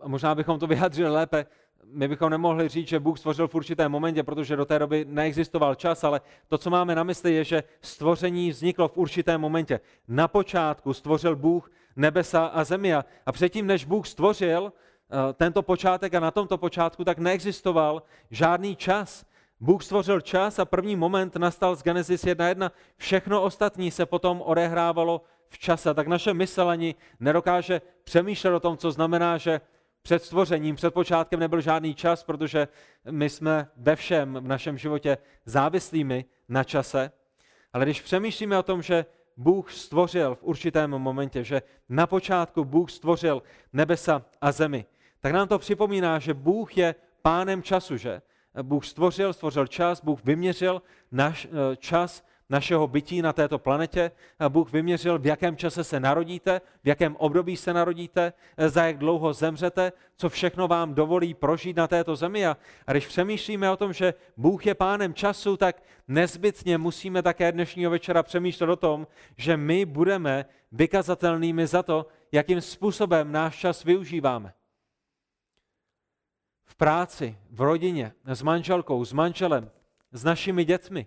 [0.00, 1.46] A možná bychom to vyjádřili lépe,
[1.84, 5.74] my bychom nemohli říct, že Bůh stvořil v určitém momentě, protože do té doby neexistoval
[5.74, 9.80] čas, ale to, co máme na mysli, je, že stvoření vzniklo v určitém momentě.
[10.08, 16.14] Na počátku stvořil Bůh nebesa a zemi a předtím, než Bůh stvořil eh, tento počátek
[16.14, 19.24] a na tomto počátku, tak neexistoval žádný čas.
[19.62, 22.70] Bůh stvořil čas a první moment nastal z Genesis 1.1.
[22.96, 25.94] Všechno ostatní se potom odehrávalo v čase.
[25.94, 29.60] Tak naše mysl ani nedokáže přemýšlet o tom, co znamená, že
[30.02, 32.68] před stvořením, před počátkem nebyl žádný čas, protože
[33.10, 37.12] my jsme ve všem v našem životě závislými na čase.
[37.72, 42.90] Ale když přemýšlíme o tom, že Bůh stvořil v určitém momentě, že na počátku Bůh
[42.90, 44.84] stvořil nebesa a zemi,
[45.20, 48.22] tak nám to připomíná, že Bůh je pánem času, že?
[48.62, 54.10] Bůh stvořil, stvořil čas, Bůh vyměřil náš eh, čas našeho bytí na této planetě.
[54.48, 58.32] Bůh vyměřil, v jakém čase se narodíte, v jakém období se narodíte,
[58.66, 62.46] za jak dlouho zemřete, co všechno vám dovolí prožít na této zemi.
[62.46, 62.56] A
[62.90, 68.22] když přemýšlíme o tom, že Bůh je pánem času, tak nezbytně musíme také dnešního večera
[68.22, 74.52] přemýšlet o tom, že my budeme vykazatelnými za to, jakým způsobem náš čas využíváme.
[76.82, 79.70] Práci, v rodině, s manželkou, s manželem,
[80.12, 81.06] s našimi dětmi,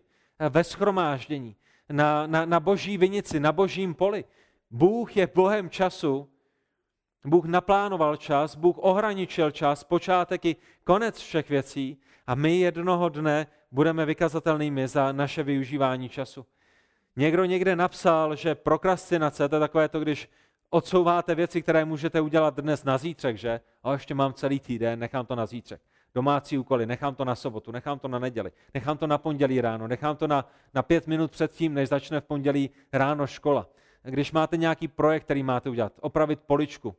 [0.50, 1.56] ve schromáždění,
[1.90, 4.26] na, na, na boží vinici, na božím poli.
[4.72, 6.30] Bůh je Bohem času,
[7.26, 13.48] Bůh naplánoval čas, Bůh ohraničil čas, počátek i konec všech věcí a my jednoho dne
[13.72, 16.46] budeme vykazatelnými za naše využívání času.
[17.16, 20.30] Někdo někde napsal, že prokrastinace, to je takové to, když
[20.76, 23.60] odsouváte věci, které můžete udělat dnes na zítřek, že?
[23.84, 25.82] A ještě mám celý týden, nechám to na zítřek
[26.16, 29.88] domácí úkoly, nechám to na sobotu, nechám to na neděli, nechám to na pondělí ráno,
[29.88, 33.68] nechám to na, na pět minut před tím, než začne v pondělí ráno škola.
[34.04, 36.96] Když máte nějaký projekt, který máte udělat, opravit poličku, uh,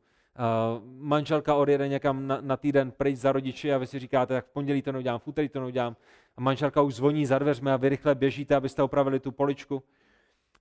[0.98, 4.50] manželka odjede někam na, na týden pryč za rodiči a vy si říkáte, tak v
[4.50, 5.96] pondělí to neudělám, v úterý to neudělám,
[6.36, 9.82] a manželka už zvoní za dveřmi a vy rychle běžíte, abyste opravili tu poličku,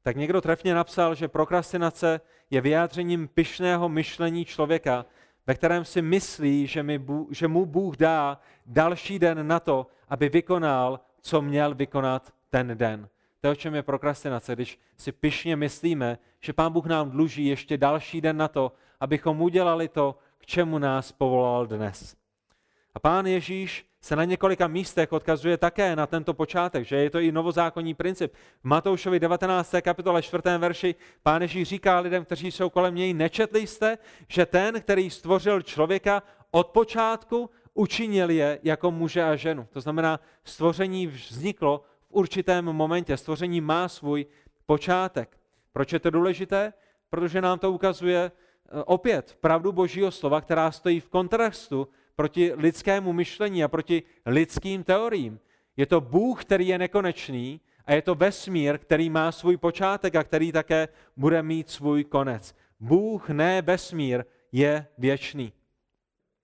[0.05, 5.05] tak někdo trefně napsal, že prokrastinace je vyjádřením pyšného myšlení člověka,
[5.47, 10.29] ve kterém si myslí, že, mi, že mu Bůh dá další den na to, aby
[10.29, 13.09] vykonal, co měl vykonat ten den.
[13.41, 17.45] To je, o čem je prokrastinace, když si pyšně myslíme, že Pán Bůh nám dluží
[17.45, 22.15] ještě další den na to, abychom udělali to, k čemu nás povolal dnes.
[22.95, 27.19] A Pán Ježíš se na několika místech odkazuje také na tento počátek, že je to
[27.19, 28.33] i novozákonní princip.
[28.33, 29.75] V Matoušovi 19.
[29.81, 30.43] kapitole 4.
[30.57, 35.61] verši pán Ježíš říká lidem, kteří jsou kolem něj, nečetli jste, že ten, který stvořil
[35.61, 39.67] člověka od počátku, učinil je jako muže a ženu.
[39.73, 43.17] To znamená, stvoření vzniklo v určitém momentě.
[43.17, 44.25] Stvoření má svůj
[44.65, 45.37] počátek.
[45.73, 46.73] Proč je to důležité?
[47.09, 53.13] Protože nám to ukazuje eh, opět pravdu Božího slova, která stojí v kontrastu proti lidskému
[53.13, 55.39] myšlení a proti lidským teoriím.
[55.78, 60.23] Je to Bůh, který je nekonečný a je to vesmír, který má svůj počátek a
[60.23, 62.56] který také bude mít svůj konec.
[62.80, 65.54] Bůh, ne vesmír, je věčný.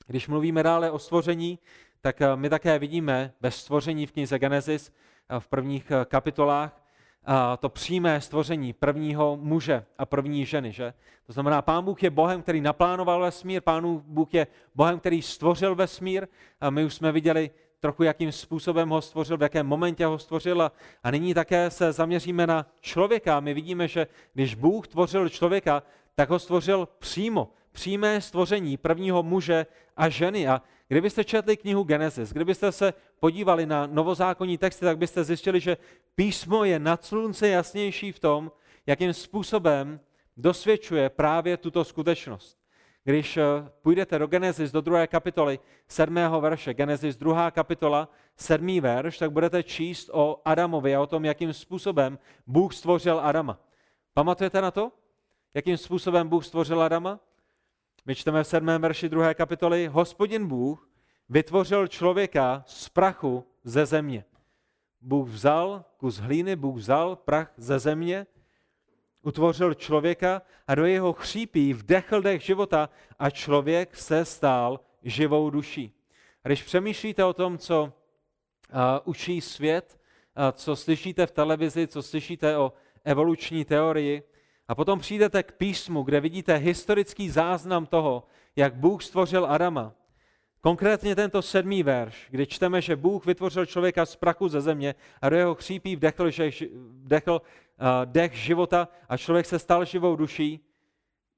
[0.07, 1.59] Když mluvíme dále o stvoření,
[2.01, 6.80] tak eh, my také vidíme ve stvoření v knize Genesis eh, v prvních eh, kapitolách
[7.59, 10.71] to přímé stvoření prvního muže a první ženy.
[10.71, 10.93] Že?
[11.27, 15.75] To znamená, Pán Bůh je Bohem, který naplánoval vesmír, Pán Bůh je Bohem, který stvořil
[15.75, 16.27] vesmír.
[16.61, 20.61] A my už jsme viděli trochu, jakým způsobem ho stvořil, v jakém momentě ho stvořil.
[20.61, 20.71] A,
[21.03, 23.39] a nyní také se zaměříme na člověka.
[23.39, 25.83] My vidíme, že když Bůh tvořil člověka,
[26.15, 29.65] tak ho stvořil přímo přímé stvoření prvního muže
[29.97, 30.47] a ženy.
[30.47, 35.77] A kdybyste četli knihu Genesis, kdybyste se podívali na novozákonní texty, tak byste zjistili, že
[36.15, 38.51] písmo je nad slunce jasnější v tom,
[38.85, 39.99] jakým způsobem
[40.37, 42.57] dosvědčuje právě tuto skutečnost.
[43.03, 43.43] Když eh,
[43.81, 49.63] půjdete do Genesis, do druhé kapitoly, sedmého verše, Genesis druhá kapitola, sedmý verš, tak budete
[49.63, 53.59] číst o Adamovi a o tom, jakým způsobem Bůh stvořil Adama.
[54.13, 54.91] Pamatujete na to?
[55.53, 57.19] Jakým způsobem Bůh stvořil Adama?
[58.05, 60.89] My čteme v sedmém verši druhé kapitoly, hospodin Bůh
[61.29, 64.25] vytvořil člověka z prachu ze země.
[65.01, 68.27] Bůh vzal kus hlíny, Bůh vzal prach ze země,
[69.21, 75.93] utvořil člověka a do jeho chřípí vdechl dech života a člověk se stal živou duší.
[76.43, 79.99] A když přemýšlíte o tom, co uh, učí svět,
[80.37, 84.23] uh, co slyšíte v televizi, co slyšíte o evoluční teorii,
[84.71, 88.23] a potom přijdete k písmu, kde vidíte historický záznam toho,
[88.55, 89.93] jak Bůh stvořil Adama.
[90.61, 95.29] Konkrétně tento sedmý verš, kdy čteme, že Bůh vytvořil člověka z prachu ze země a
[95.29, 96.51] do jeho chřípí vdechl, že,
[97.03, 100.59] vdechl uh, dech života a člověk se stal živou duší.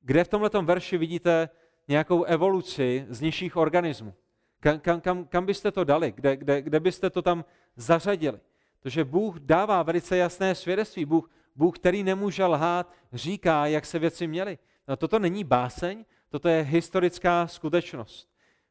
[0.02, 1.50] Kde v tomto verši vidíte
[1.88, 4.14] nějakou evoluci z nižších organismů?
[4.60, 6.12] Kam, kam, kam, kam byste to dali?
[6.12, 8.40] Kde, kde, kde byste to tam zařadili?
[8.80, 11.06] Protože Bůh dává velice jasné svědectví.
[11.06, 14.58] Bůh Bůh, který nemůže lhát, říká, jak se věci měly.
[14.88, 18.30] No, toto není báseň, toto je historická skutečnost.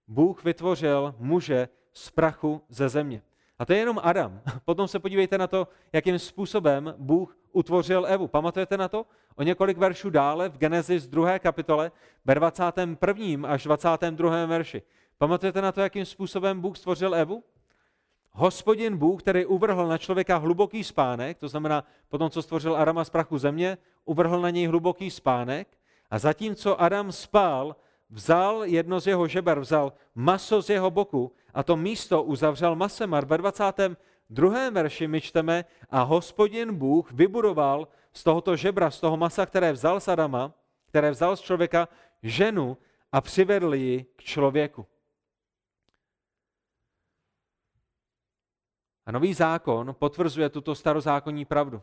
[0.09, 3.23] Bůh vytvořil muže z prachu ze země.
[3.59, 4.41] A to je jenom Adam.
[4.65, 8.29] Potom se podívejte na to, jakým způsobem Bůh utvořil Evu.
[8.29, 9.07] Pamatujete na to?
[9.35, 11.39] O několik veršů dále v Genesis 2.
[11.39, 11.93] kapitole,
[12.25, 13.49] ve 21.
[13.49, 14.47] až 22.
[14.47, 14.83] verši.
[15.19, 17.45] Pamatujete na to, jakým způsobem Bůh stvořil Evu?
[18.35, 23.11] Hospodin Bůh, který uvrhl na člověka hluboký spánek, to znamená potom, co stvořil Adama z
[23.11, 25.69] prachu země, uvrhl na něj hluboký spánek
[26.11, 27.77] a zatímco Adam spal,
[28.11, 33.15] vzal jedno z jeho žeber, vzal maso z jeho boku a to místo uzavřel masem.
[33.15, 34.71] A ve 22.
[34.71, 40.01] verši my čteme a hospodin Bůh vybudoval z tohoto žebra, z toho masa, které vzal
[40.01, 40.53] z Adama,
[40.87, 41.89] které vzal z člověka,
[42.23, 42.77] ženu
[43.13, 44.87] a přivedl ji k člověku.
[49.07, 51.83] A nový zákon potvrzuje tuto starozákonní pravdu.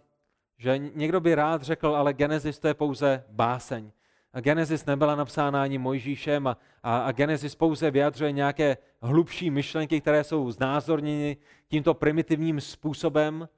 [0.57, 3.91] Že někdo by rád řekl, ale Genesis to je pouze báseň.
[4.33, 10.01] A Genesis nebyla napsána ani Mojžíšem a, a, a Genesis pouze vyjadřuje nějaké hlubší myšlenky,
[10.01, 13.49] které jsou znázorněny tímto primitivním způsobem.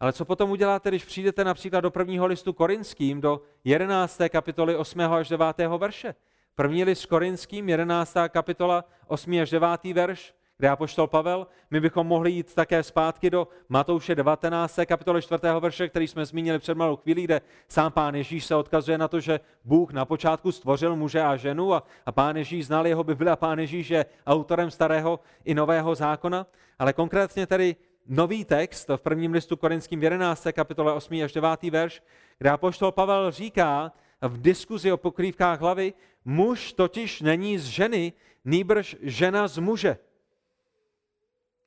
[0.00, 4.20] Ale co potom uděláte, když přijdete například do prvního listu korinským, do 11.
[4.28, 5.00] kapitoly 8.
[5.00, 5.58] až 9.
[5.78, 6.14] verše?
[6.54, 8.16] První list korinským, 11.
[8.28, 9.40] kapitola, 8.
[9.42, 9.84] až 9.
[9.84, 14.78] verš kde apoštol Pavel, my bychom mohli jít také zpátky do Matouše 19.
[14.86, 15.40] kapitoly 4.
[15.60, 19.20] verše, který jsme zmínili před malou chvílí, kde sám pán Ježíš se odkazuje na to,
[19.20, 23.30] že Bůh na počátku stvořil muže a ženu a, a pán Ježíš znal jeho Bibli
[23.30, 26.46] a pán Ježíš je autorem starého i nového zákona.
[26.78, 30.46] Ale konkrétně tedy nový text v prvním listu korinským 11.
[30.52, 31.22] kapitole 8.
[31.24, 31.62] až 9.
[31.62, 32.02] verš,
[32.38, 35.92] kde apoštol Pavel říká v diskuzi o pokrývkách hlavy,
[36.24, 38.12] muž totiž není z ženy,
[38.44, 39.98] nýbrž žena z muže.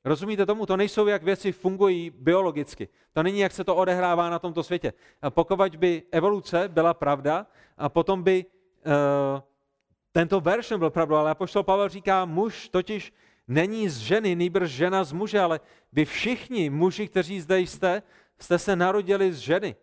[0.04, 0.66] Rozumíte tomu?
[0.66, 2.88] To nejsou, jak věci fungují biologicky.
[3.12, 4.92] To není, jak se to odehrává na tomto světě.
[5.22, 7.46] A pokud by evoluce byla pravda,
[7.78, 9.40] a potom by uh,
[10.12, 13.12] tento verš nebyl pravda, ale apoštol Pavel říká, muž totiž
[13.48, 15.60] není z ženy, nýbrž žena z muže, ale
[15.92, 18.02] vy všichni muži, kteří zde jste,
[18.38, 19.76] jste se narodili z ženy.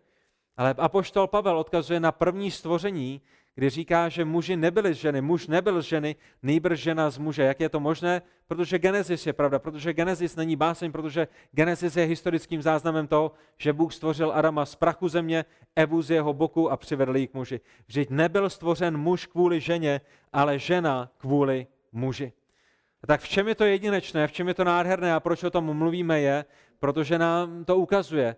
[0.56, 3.20] Ale apoštol Pavel odkazuje na první stvoření,
[3.54, 7.42] kdy říká, že muži nebyli z ženy, muž nebyl z ženy, nejbrž žena z muže.
[7.42, 8.22] Jak je to možné?
[8.46, 13.72] Protože Genesis je pravda, protože Genesis není báseň, protože Genesis je historickým záznamem toho, že
[13.72, 15.44] Bůh stvořil Adama z prachu země,
[15.76, 17.60] Evu z jeho boku a přivedl ji k muži.
[17.86, 20.00] Vždyť nebyl stvořen muž kvůli ženě,
[20.32, 22.32] ale žena kvůli muži.
[23.02, 25.50] A tak v čem je to jedinečné, v čem je to nádherné a proč o
[25.50, 26.44] tom mluvíme je,
[26.78, 28.36] protože nám to ukazuje,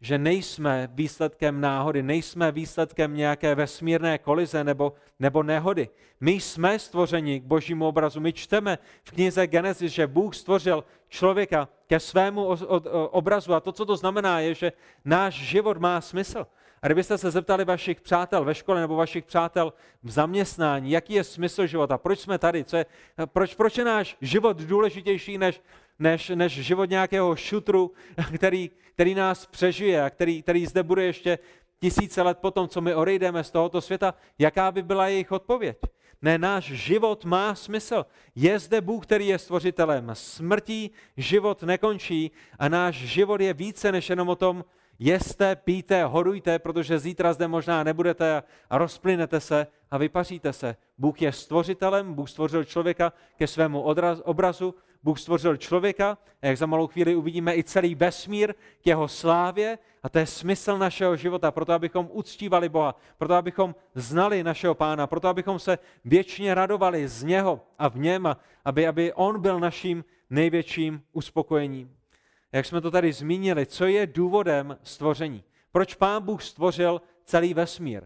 [0.00, 5.88] že nejsme výsledkem náhody, nejsme výsledkem nějaké vesmírné kolize nebo, nebo nehody.
[6.20, 8.20] My jsme stvořeni k božímu obrazu.
[8.20, 12.44] My čteme v knize Genesis, že Bůh stvořil člověka ke svému
[13.10, 14.72] obrazu a to, co to znamená, je, že
[15.04, 16.46] náš život má smysl.
[16.82, 21.24] A kdybyste se zeptali vašich přátel ve škole nebo vašich přátel v zaměstnání, jaký je
[21.24, 22.86] smysl života, proč jsme tady, co je,
[23.26, 25.60] proč, proč je náš život důležitější než,
[26.00, 27.92] než, než život nějakého šutru,
[28.34, 31.38] který, který nás přežije a který, který zde bude ještě
[31.80, 35.78] tisíce let potom, co my odejdeme z tohoto světa, jaká by byla jejich odpověď?
[36.22, 38.06] Ne, náš život má smysl.
[38.34, 40.10] Je zde Bůh, který je stvořitelem.
[40.12, 44.64] Smrtí život nekončí a náš život je více než jenom o tom,
[44.98, 50.76] jeste, píte, horujte, protože zítra zde možná nebudete a rozplynete se a vypaříte se.
[50.98, 53.82] Bůh je stvořitelem, Bůh stvořil člověka ke svému
[54.24, 59.08] obrazu, Bůh stvořil člověka, a jak za malou chvíli uvidíme i celý vesmír k jeho
[59.08, 64.74] slávě, a to je smysl našeho života, proto abychom uctívali Boha, proto abychom znali našeho
[64.74, 69.40] pána, proto abychom se věčně radovali z něho a v něm, a aby, aby on
[69.40, 72.00] byl naším největším uspokojením
[72.52, 75.44] jak jsme to tady zmínili, co je důvodem stvoření.
[75.72, 78.02] Proč pán Bůh stvořil celý vesmír?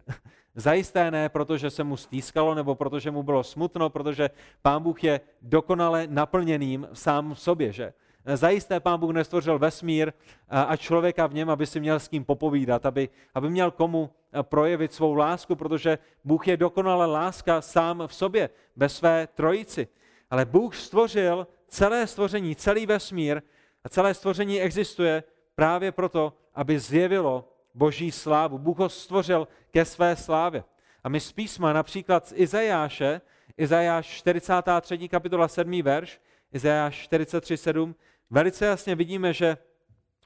[0.55, 4.31] Zajisté ne, protože se mu stýskalo, nebo protože mu bylo smutno, protože
[4.63, 7.93] pán Bůh je dokonale naplněným sám v sobě, že?
[8.35, 10.13] Zajisté pán Bůh nestvořil vesmír
[10.49, 14.11] a člověka v něm, aby si měl s kým popovídat, aby, aby měl komu
[14.43, 19.89] projevit svou lásku, protože Bůh je dokonale láska sám v sobě, ve své trojici.
[20.31, 23.43] Ale Bůh stvořil celé stvoření, celý vesmír
[23.85, 25.23] a celé stvoření existuje
[25.55, 28.59] právě proto, aby zjevilo boží slávu.
[28.59, 30.65] Bůh ho stvořil ke své slávě.
[31.05, 33.21] A my z písma, například z Izajáše,
[33.57, 35.09] Izajáš 43.
[35.09, 35.83] kapitola 7.
[35.83, 36.21] verš,
[36.53, 37.57] Izajáš 43.
[37.57, 37.95] 7,
[38.31, 39.57] velice jasně vidíme, že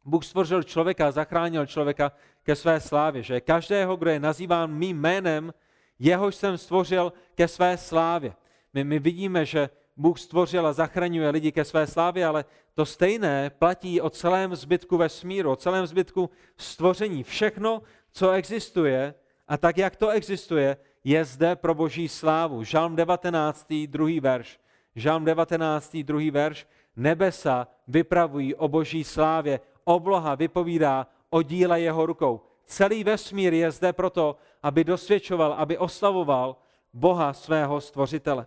[0.05, 5.55] Bůh stvořil člověka, zachránil člověka ke své slávě, že každého, kdo je nazýván mým jménem,
[5.99, 8.33] jehož jsem stvořil ke své slávě.
[8.75, 13.51] My, my vidíme, že Bůh stvořil a zachraňuje lidi ke své slávě, ale to stejné
[13.51, 17.23] platí o celém zbytku vesmíru, o celém zbytku stvoření.
[17.23, 17.83] Všechno,
[18.13, 19.15] co existuje
[19.49, 22.65] a tak, jak to existuje, je zde pro boží slávu.
[22.65, 23.67] Žalm 19.
[23.87, 24.61] druhý verš.
[24.95, 25.97] Žalm 19.
[25.97, 26.67] druhý verš.
[26.97, 32.41] Nebesa vypravují o boží slávě, obloha vypovídá o díle jeho rukou.
[32.65, 36.57] Celý vesmír je zde proto, aby dosvědčoval, aby oslavoval
[36.93, 38.47] Boha svého stvořitele.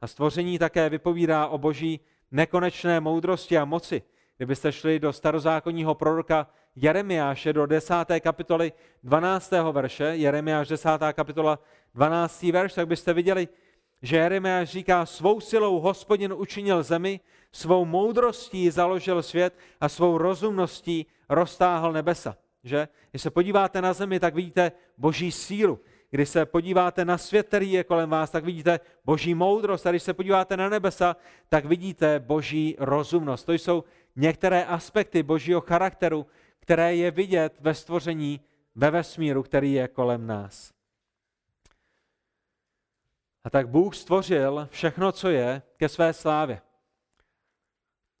[0.00, 4.02] A stvoření také vypovídá o boží nekonečné moudrosti a moci.
[4.36, 7.94] Kdybyste šli do starozákonního proroka Jeremiáše do 10.
[8.20, 9.52] kapitoly 12.
[9.72, 10.88] verše, Jeremiáš 10.
[11.12, 11.58] kapitola
[11.94, 12.42] 12.
[12.42, 13.48] verš, tak byste viděli,
[14.02, 17.20] že Jeremiáš říká, svou silou hospodin učinil zemi,
[17.52, 22.36] svou moudrostí založil svět a svou rozumností roztáhl nebesa.
[22.64, 22.88] Že?
[23.10, 25.80] Když se podíváte na zemi, tak vidíte boží sílu.
[26.10, 29.86] Když se podíváte na svět, který je kolem vás, tak vidíte boží moudrost.
[29.86, 31.16] A když se podíváte na nebesa,
[31.48, 33.46] tak vidíte boží rozumnost.
[33.46, 33.84] To jsou
[34.16, 36.26] některé aspekty božího charakteru,
[36.58, 38.40] které je vidět ve stvoření,
[38.74, 40.72] ve vesmíru, který je kolem nás.
[43.44, 46.60] A tak Bůh stvořil všechno, co je, ke své slávě.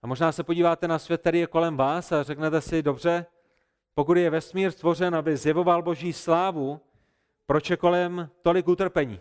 [0.02, 3.26] A možná se podíváte na svět, který je kolem vás a řeknete si, dobře,
[3.94, 6.80] pokud je vesmír stvořen, aby zjevoval boží slávu,
[7.46, 9.20] proč je kolem tolik utrpení?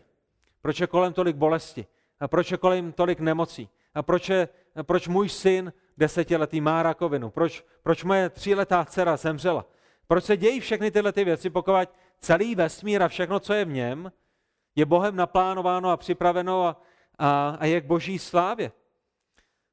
[0.61, 1.85] Proč je kolem tolik bolesti?
[2.19, 3.69] A proč je kolem tolik nemocí?
[3.95, 7.29] A proč, je, a proč můj syn desetiletý má rakovinu?
[7.29, 9.65] Proč, proč moje tříletá dcera zemřela?
[10.07, 13.69] Proč se dějí všechny tyhle ty věci, pokud celý vesmír a všechno, co je v
[13.69, 14.11] něm,
[14.75, 16.81] je Bohem naplánováno a připraveno a,
[17.19, 18.71] a, a je k boží slávě?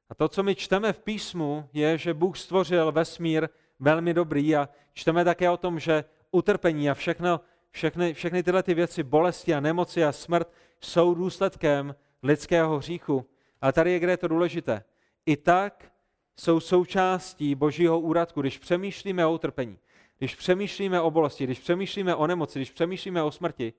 [0.09, 4.69] A to, co my čteme v písmu, je, že Bůh stvořil vesmír velmi dobrý a
[4.93, 7.41] čteme také o tom, že utrpení a všechno,
[7.73, 13.25] všechny, všechny tyhle ty věci, bolesti a nemoci a smrt jsou důsledkem lidského hříchu.
[13.61, 14.83] Ale tady je, kde je to důležité.
[15.25, 15.91] I tak
[16.35, 19.79] jsou součástí božího úradku, když přemýšlíme o utrpení,
[20.17, 23.73] když přemýšlíme o bolesti, když přemýšlíme o nemoci, když přemýšlíme o smrti,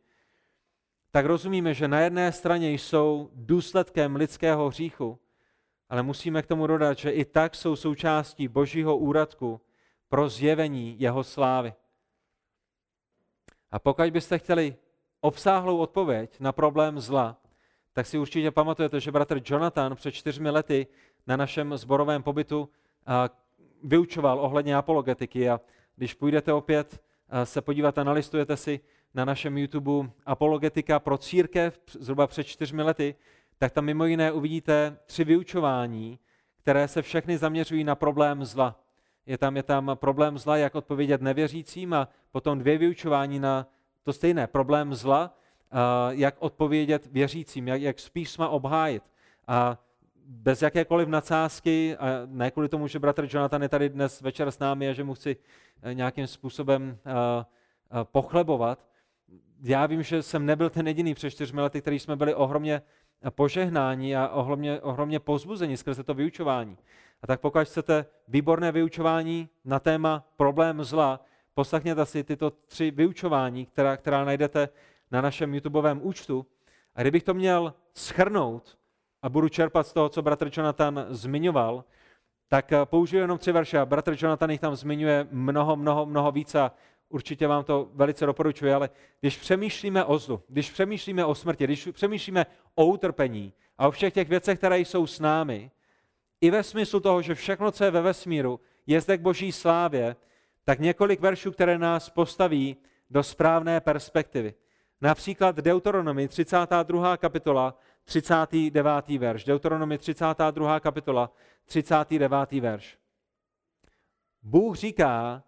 [1.11, 5.19] tak rozumíme, že na jedné straně jsou důsledkem lidského hříchu,
[5.89, 9.61] ale musíme k tomu dodat, že i tak jsou součástí božího úradku
[10.09, 11.73] pro zjevení jeho slávy.
[13.75, 14.77] A pokud byste chtěli
[15.21, 17.37] obsáhlou odpověď na problém zla,
[17.93, 20.87] tak si určitě pamatujete, že bratr Jonathan před čtyřmi lety
[21.27, 22.69] na našem zborovém pobytu
[23.83, 25.61] vyučoval ohledně apologetiky a
[25.97, 27.01] když půjdete opět
[27.45, 28.81] se podívat a nalistujete si
[29.15, 33.15] na našem YouTube Apologetika pro církev zhruba před čtyřmi lety,
[33.59, 36.19] tak tam mimo jiné uvidíte tři vyučování,
[36.57, 38.84] které se všechny zaměřují na problém zla.
[39.27, 43.67] Je tam, je tam problém zla, jak odpovědět nevěřícím a potom dvě vyučování na
[44.03, 45.37] to stejné, problém zla,
[46.11, 49.03] jak odpovědět věřícím, jak, jak písma obhájit.
[49.47, 49.79] A
[50.27, 54.59] bez jakékoliv nadsázky, a ne kvůli tomu, že bratr Jonathan je tady dnes večer s
[54.59, 55.37] námi a že mu chci
[55.83, 57.45] eh, nějakým způsobem eh, eh,
[58.05, 58.87] pochlebovat.
[59.63, 62.83] Já vím, že jsem nebyl ten jediný před čtyřmi lety, který jsme byli ohromně
[63.31, 66.77] požehnáni a ohromně, ohromně pozbuzeni skrze to vyučování.
[67.25, 71.21] A tak pokud chcete výborné vyučování na téma problém zla,
[71.55, 74.69] poslechněte si tyto tři vyučování, která, která najdete
[75.11, 76.47] na našem YouTubeovém účtu.
[76.95, 78.79] A kdybych to měl schrnout
[79.23, 81.85] a budu čerpat z toho, co bratr Jonathan zmiňoval,
[82.49, 83.85] tak eh, použiju jenom tři verše.
[83.85, 86.73] Bratr Jonathan jich tam zmiňuje mnoho, mnoho, mnoho víc a
[87.09, 91.89] určitě vám to velice doporučuji, ale když přemýšlíme o zlu, když přemýšlíme o smrti, když
[91.93, 95.71] přemýšlíme o utrpení a o všech těch věcech, které jsou s námi,
[96.45, 100.17] i ve smyslu toho, že všechno, co je ve vesmíru, je zde k boží slávě,
[100.65, 102.77] tak několik veršů, které nás postaví
[103.11, 104.55] do správné perspektivy.
[105.01, 107.17] Například Deuteronomy 32.
[107.17, 109.09] kapitola, 39.
[109.19, 109.45] verš.
[109.45, 110.81] Deuteronomy 32.
[110.81, 111.33] kapitola,
[111.65, 112.53] 39.
[112.53, 112.99] verš.
[114.43, 115.43] Bůh říká,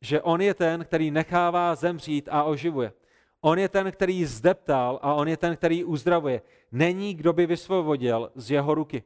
[0.00, 2.92] že on je ten, který nechává zemřít a oživuje.
[3.40, 6.42] On je ten, který zdeptal a on je ten, který uzdravuje.
[6.72, 9.02] Není, kdo by vysvobodil z jeho ruky.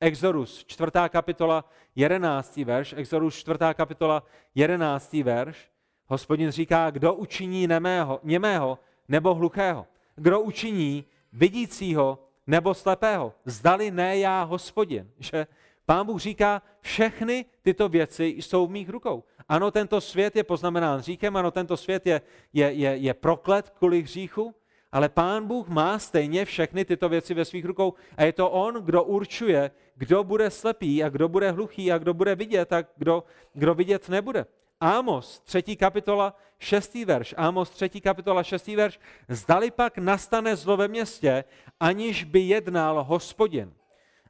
[0.00, 0.90] Exodus, 4.
[1.08, 1.64] kapitola,
[1.96, 2.56] 11.
[2.56, 2.94] verš.
[2.96, 3.58] Exodus, 4.
[3.74, 4.22] kapitola,
[4.54, 5.12] 11.
[5.12, 5.70] verš.
[6.06, 8.78] Hospodin říká, kdo učiní nemého, němého
[9.08, 9.86] nebo hluchého?
[10.16, 13.32] Kdo učiní vidícího nebo slepého?
[13.44, 15.10] Zdali ne já, hospodin.
[15.18, 15.46] Že
[15.86, 19.24] Pán Bůh říká, všechny tyto věci jsou v mých rukou.
[19.48, 22.20] Ano, tento svět je poznamenán hříchem, ano, tento svět je,
[22.52, 24.54] je, je, je proklet kvůli hříchu,
[24.94, 28.74] ale Pán Bůh má stejně všechny tyto věci ve svých rukou a je to On,
[28.74, 33.24] kdo určuje, kdo bude slepý a kdo bude hluchý a kdo bude vidět a kdo,
[33.52, 34.46] kdo vidět nebude.
[34.80, 37.34] Ámos, třetí kapitola, šestý verš.
[37.36, 39.00] Ámos, třetí kapitola, šestý verš.
[39.28, 41.44] Zdali pak nastane zlo ve městě,
[41.80, 43.74] aniž by jednal hospodin.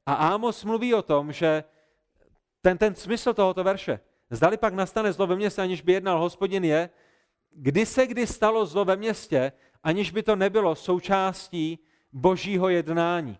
[0.06, 1.64] A Ámos mluví o tom, že
[2.60, 4.00] ten, ten smysl tohoto verše,
[4.30, 6.90] zdali pak nastane zlo ve městě, aniž by jednal hospodin, je,
[7.50, 9.52] kdy se kdy stalo zlo ve městě,
[9.84, 11.78] aniž by to nebylo součástí
[12.12, 13.38] božího jednání.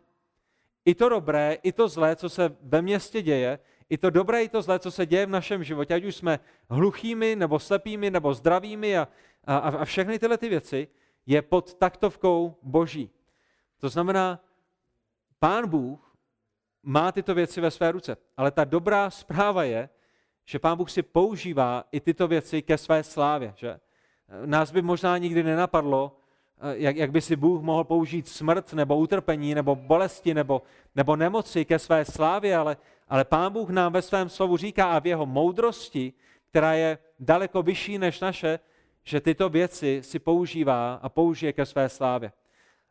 [0.85, 3.59] I to dobré, i to zlé, co se ve městě děje,
[3.91, 6.41] i to dobré, i to zlé, co se děje v našem životě, ať už jsme
[6.71, 9.09] hluchými, nebo slepými, nebo zdravými a,
[9.45, 10.89] a, a všechny tyhle ty věci,
[11.27, 13.11] je pod taktovkou Boží.
[13.81, 14.41] To znamená,
[15.39, 16.17] Pán Bůh
[16.83, 18.17] má tyto věci ve své ruce.
[18.37, 19.89] Ale ta dobrá zpráva je,
[20.45, 23.53] že Pán Bůh si používá i tyto věci ke své slávě.
[23.57, 23.81] Že?
[24.45, 26.17] Nás by možná nikdy nenapadlo,
[26.73, 30.63] jak, jak by si Bůh mohl použít smrt nebo utrpení nebo bolesti nebo,
[30.95, 32.77] nebo nemoci ke své slávě, ale,
[33.09, 36.13] ale Pán Bůh nám ve svém slovu říká a v jeho moudrosti,
[36.51, 38.59] která je daleko vyšší než naše,
[39.03, 42.33] že tyto věci si používá a použije ke své slávě.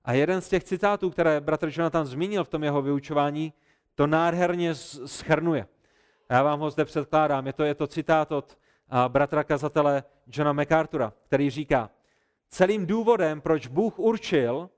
[0.06, 3.54] A jeden z těch citátů, které bratr Jonathan zmínil v tom jeho vyučování,
[3.96, 5.68] to nádherně schrnuje.
[6.30, 7.48] Já vám ho zde předkládám.
[7.48, 8.58] Je to, je to citát od
[9.08, 11.90] bratra kazatele Johna MacArthura, který říká,
[12.54, 14.70] celým důvodem, proč Bůh určil,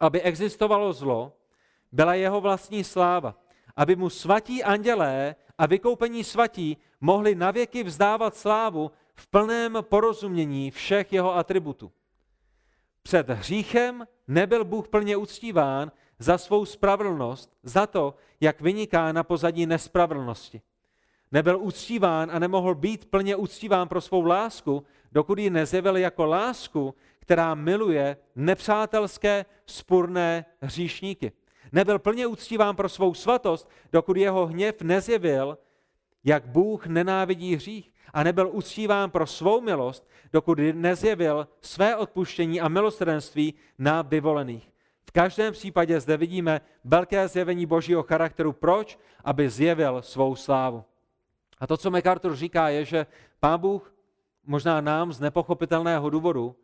[0.00, 1.32] aby existovalo zlo,
[1.92, 3.34] byla jeho vlastní sláva.
[3.76, 11.12] Aby mu svatí andělé a vykoupení svatí mohli navěky vzdávat slávu v plném porozumění všech
[11.12, 11.92] jeho atributů.
[13.02, 19.66] Před hříchem nebyl Bůh plně uctíván za svou spravedlnost, za to, jak vyniká na pozadí
[19.66, 20.62] nespravedlnosti.
[21.32, 24.84] Nebyl uctíván a nemohl být plně uctíván pro svou lásku,
[25.16, 31.32] dokud ji nezjevil jako lásku, která miluje nepřátelské, spurné hříšníky.
[31.72, 35.58] Nebyl plně uctíván pro svou svatost, dokud jeho hněv nezjevil,
[36.24, 37.92] jak Bůh nenávidí hřích.
[38.12, 44.70] A nebyl uctíván pro svou milost, dokud nezjevil své odpuštění a milosrdenství na vyvolených.
[45.08, 48.52] V každém případě zde vidíme velké zjevení božího charakteru.
[48.52, 48.98] Proč?
[49.24, 50.84] Aby zjevil svou slávu.
[51.58, 53.06] A to, co MacArthur říká, je, že
[53.40, 53.95] Pán Bůh
[54.46, 56.56] možná nám z nepochopitelného důvodu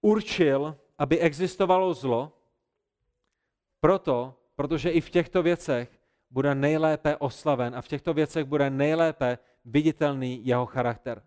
[0.00, 2.32] určil, aby existovalo zlo,
[3.80, 5.98] proto, protože i v těchto věcech
[6.30, 11.22] bude nejlépe oslaven a v těchto věcech bude nejlépe viditelný jeho charakter.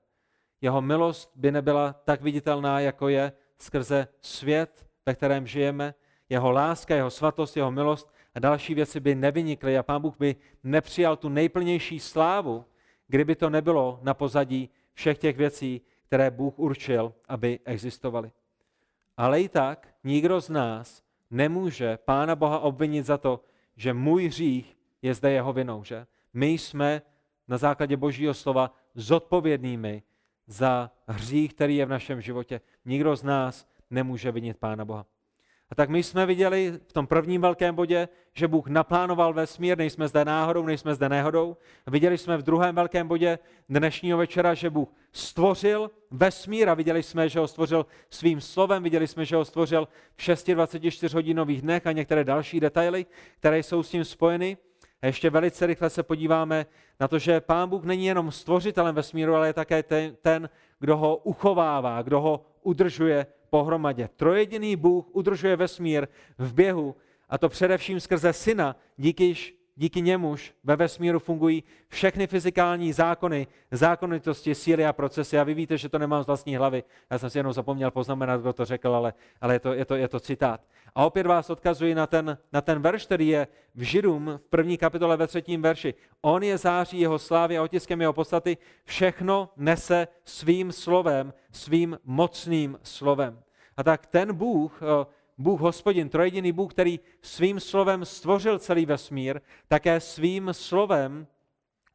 [0.61, 5.93] Jeho milost by nebyla tak viditelná, jako je skrze svět, ve kterém žijeme.
[6.29, 10.35] Jeho láska, jeho svatost, jeho milost a další věci by nevynikly a Pán Bůh by
[10.63, 12.65] nepřijal tu nejplnější slávu,
[13.07, 18.31] kdyby to nebylo na pozadí všech těch věcí, které Bůh určil, aby existovaly.
[19.17, 23.39] Ale i tak nikdo z nás nemůže Pána Boha obvinit za to,
[23.75, 25.83] že můj hřích je zde jeho vinou.
[25.83, 26.07] Že?
[26.33, 27.01] My jsme
[27.47, 30.03] na základě Božího slova zodpovědnými
[30.47, 32.61] za hřích, který je v našem životě.
[32.85, 35.05] Nikdo z nás nemůže vinit Pána Boha.
[35.75, 40.07] A tak my jsme viděli v tom prvním velkém bodě, že Bůh naplánoval vesmír, nejsme
[40.07, 41.57] zde náhodou, nejsme zde nehodou.
[41.87, 47.29] Viděli jsme v druhém velkém bodě dnešního večera, že Bůh stvořil vesmír a viděli jsme,
[47.29, 51.91] že ho stvořil svým slovem, viděli jsme, že ho stvořil v 624 hodinových dnech a
[51.91, 53.05] některé další detaily,
[53.39, 54.57] které jsou s tím spojeny.
[55.01, 56.65] A ještě velice rychle se podíváme
[56.99, 59.83] na to, že Pán Bůh není jenom stvořitelem vesmíru, ale je také
[60.21, 60.49] ten
[60.79, 63.25] kdo ho uchovává, kdo ho udržuje
[63.55, 64.09] pohromadě.
[64.15, 66.95] Trojediný Bůh udržuje vesmír v běhu
[67.29, 74.55] a to především skrze syna, díkyž díky němuž ve vesmíru fungují všechny fyzikální zákony, zákonitosti,
[74.55, 75.39] síly a procesy.
[75.39, 76.83] A vy víte, že to nemám z vlastní hlavy.
[77.11, 79.95] Já jsem si jenom zapomněl poznamenat, kdo to řekl, ale, ale je, to, je, to,
[79.95, 80.61] je to citát.
[80.95, 84.77] A opět vás odkazuji na ten, na ten verš, který je v Židům v první
[84.77, 85.93] kapitole ve třetím verši.
[86.21, 88.57] On je září jeho slávy a otiskem jeho podstaty.
[88.83, 93.44] Všechno nese svým slovem, svým mocným slovem.
[93.77, 95.05] A tak ten Bůh, eh,
[95.37, 101.27] Bůh hospodin, trojediný Bůh, který svým slovem stvořil celý vesmír, také svým slovem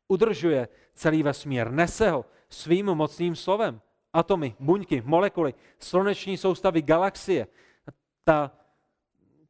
[0.09, 3.81] udržuje celý vesmír, nese ho svým mocným slovem.
[4.12, 7.47] Atomy, buňky, molekuly, sluneční soustavy, galaxie,
[8.24, 8.51] ta,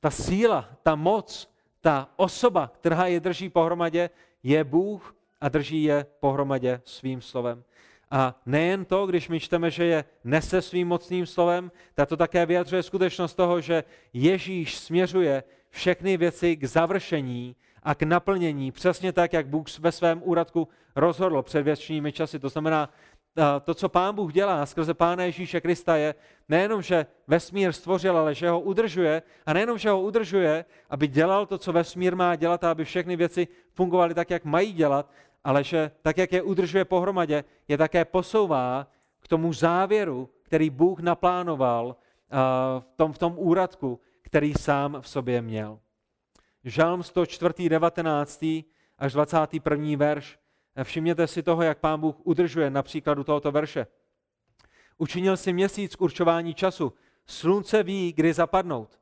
[0.01, 1.51] ta síla, ta moc,
[1.81, 4.11] ta osoba, která je drží pohromadě,
[4.43, 7.65] je Bůh a drží je pohromadě svým slovem.
[8.11, 12.47] A nejen to, když my čteme, že je nese svým mocným slovem, tak to také
[12.47, 19.33] vyjadřuje skutečnost toho, že Ježíš směřuje všechny věci k završení a k naplnění, přesně tak,
[19.33, 22.39] jak Bůh ve svém úradku rozhodl před věčnými časy.
[22.39, 22.91] To znamená,
[23.65, 26.15] to, co Pán Bůh dělá skrze Pána Ježíše Krista, je
[26.49, 29.23] nejenom, že vesmír stvořil, ale že ho udržuje.
[29.47, 33.17] A nejenom, že ho udržuje, aby dělal to, co vesmír má dělat, a aby všechny
[33.17, 35.11] věci fungovaly tak, jak mají dělat,
[35.45, 38.87] ale že tak, jak je udržuje pohromadě, je také posouvá
[39.21, 41.97] k tomu závěru, který Bůh naplánoval
[42.81, 45.81] v tom, v tom úradku, který sám v sobě měl.
[46.65, 47.69] Žalm 104.
[47.69, 48.45] 19.
[48.99, 49.97] až 21.
[49.97, 50.39] verš.
[50.83, 53.87] Všimněte si toho, jak pán Bůh udržuje na příkladu tohoto verše.
[54.99, 56.93] Učinil si měsíc k určování času.
[57.27, 59.01] Slunce ví, kdy zapadnout.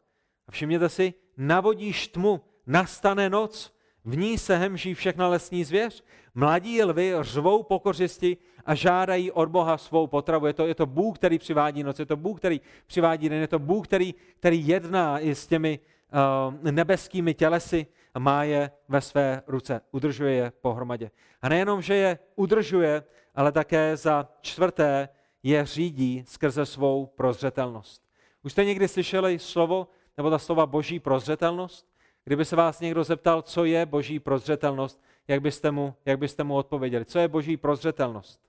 [0.51, 3.78] Všimněte si, navodíš tmu, nastane noc,
[4.09, 6.05] v ní se hemží všechna lesní zvěř.
[6.35, 10.47] Mladí lvy řvou po kořisti a žádají od Boha svou potravu.
[10.47, 13.49] Je to, je to Bůh, který přivádí noc, je to Bůh, který přivádí den, je
[13.49, 19.01] to Bůh, který, který jedná i s těmi uh, nebeskými tělesy a má je ve
[19.01, 21.11] své ruce, udržuje je pohromadě.
[21.43, 23.05] A nejenom, že je udržuje,
[23.35, 25.09] ale také za čtvrté
[25.43, 28.03] je řídí skrze svou prozřetelnost.
[28.43, 31.98] Už jste někdy slyšeli slovo, nebo ta slova boží prozřetelnost?
[32.29, 36.55] Kdyby se vás někdo zeptal, co je boží prozřetelnost, jak byste mu, jak byste mu
[36.55, 37.05] odpověděli?
[37.05, 38.41] Co je boží prozřetelnost?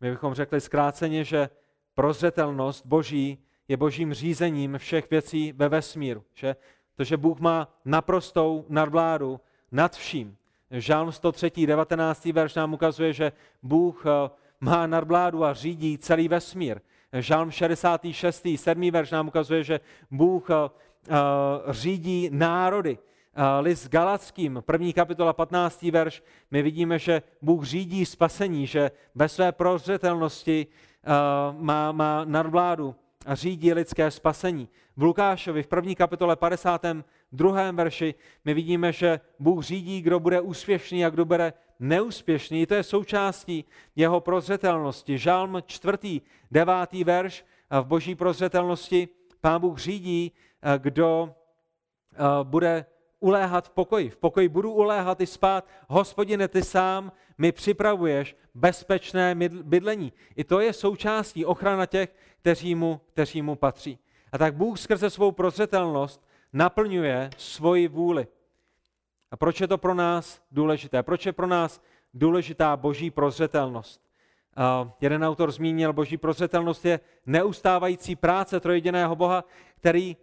[0.00, 1.48] My bychom řekli zkráceně, že
[1.94, 3.38] prozřetelnost boží
[3.68, 6.24] je božím řízením všech věcí ve vesmíru.
[6.34, 6.56] Že?
[6.96, 9.40] To, že Bůh má naprostou nadvládu
[9.72, 10.36] nad vším.
[10.70, 11.66] Žálm 103.
[11.66, 12.24] 19.
[12.24, 13.32] verš nám ukazuje, že
[13.62, 14.30] Bůh eh,
[14.60, 16.80] má nadvládu a řídí celý vesmír.
[17.12, 18.46] Žálm 66.
[18.56, 18.90] 7.
[18.90, 19.80] verš nám ukazuje, že
[20.10, 20.54] Bůh eh,
[21.70, 22.98] řídí národy.
[23.40, 25.90] Eh, list Galackým, první kapitola 15.
[25.90, 31.08] verš, my vidíme, že Bůh řídí spasení, že ve své prozřetelnosti eh,
[31.58, 32.94] má, má nadvládu
[33.26, 34.68] a řídí lidské spasení.
[34.96, 37.70] V Lukášovi v první kapitole 52.
[37.70, 42.66] verši my vidíme, že Bůh řídí, kdo bude úspěšný a kdo bude neúspěšný.
[42.66, 43.64] To je součástí
[43.96, 45.18] jeho prozřetelnosti.
[45.18, 46.20] Žálm 4.
[46.50, 46.74] 9.
[47.04, 49.08] verš v boží prozřetelnosti
[49.40, 50.47] Pán Bůh řídí, Eh,
[50.78, 51.34] kdo
[52.12, 52.86] eh, bude
[53.20, 54.10] uléhat v pokoji.
[54.10, 55.66] V pokoji budu uléhat i spát.
[55.88, 60.12] Hospodine, ty sám mi připravuješ bezpečné bydlení.
[60.36, 63.98] I to je součástí ochrana těch, kteří mu, kteří mu patří.
[64.32, 68.26] A tak Bůh skrze svou prozřetelnost naplňuje svoji vůli.
[69.30, 71.02] A proč je to pro nás důležité?
[71.02, 71.80] Proč je pro nás
[72.14, 74.02] důležitá boží prozřetelnost?
[74.82, 79.44] Uh, jeden autor zmínil, boží prozřetelnost je neustávající práce trojediného Boha,
[79.76, 80.16] který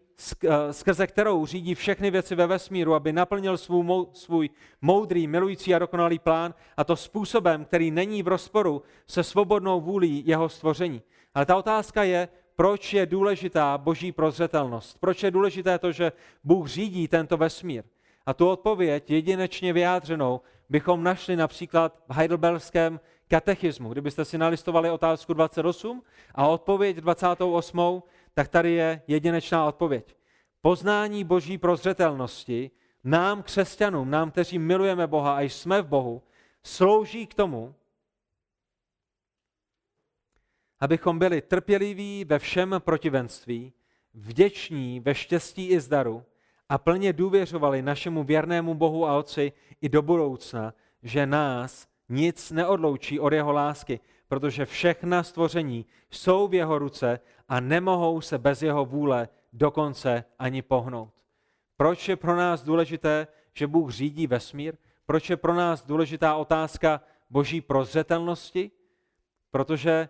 [0.71, 4.49] skrze kterou řídí všechny věci ve vesmíru, aby naplnil svůj, svůj
[4.81, 10.23] moudrý, milující a dokonalý plán, a to způsobem, který není v rozporu se svobodnou vůlí
[10.25, 11.01] jeho stvoření.
[11.33, 14.97] Ale ta otázka je, proč je důležitá boží prozřetelnost?
[14.99, 16.11] Proč je důležité to, že
[16.43, 17.83] Bůh řídí tento vesmír?
[18.25, 23.89] A tu odpověď jedinečně vyjádřenou bychom našli například v Heidelbergském katechismu.
[23.89, 26.03] Kdybyste si nalistovali otázku 28
[26.35, 28.03] a odpověď 28,
[28.35, 30.15] tak tady je jedinečná odpověď.
[30.61, 32.71] Poznání boží prozřetelnosti
[33.03, 36.23] nám, křesťanům, nám, kteří milujeme Boha a jsme v Bohu,
[36.63, 37.75] slouží k tomu,
[40.79, 43.73] abychom byli trpěliví ve všem protivenství,
[44.13, 46.23] vděční ve štěstí i zdaru
[46.69, 50.73] a plně důvěřovali našemu věrnému Bohu a Otci i do budoucna,
[51.03, 57.59] že nás nic neodloučí od jeho lásky, protože všechna stvoření jsou v jeho ruce a
[57.59, 61.13] nemohou se bez jeho vůle dokonce ani pohnout.
[61.77, 64.75] Proč je pro nás důležité, že Bůh řídí vesmír?
[65.05, 68.71] Proč je pro nás důležitá otázka boží prozřetelnosti?
[69.51, 70.09] Protože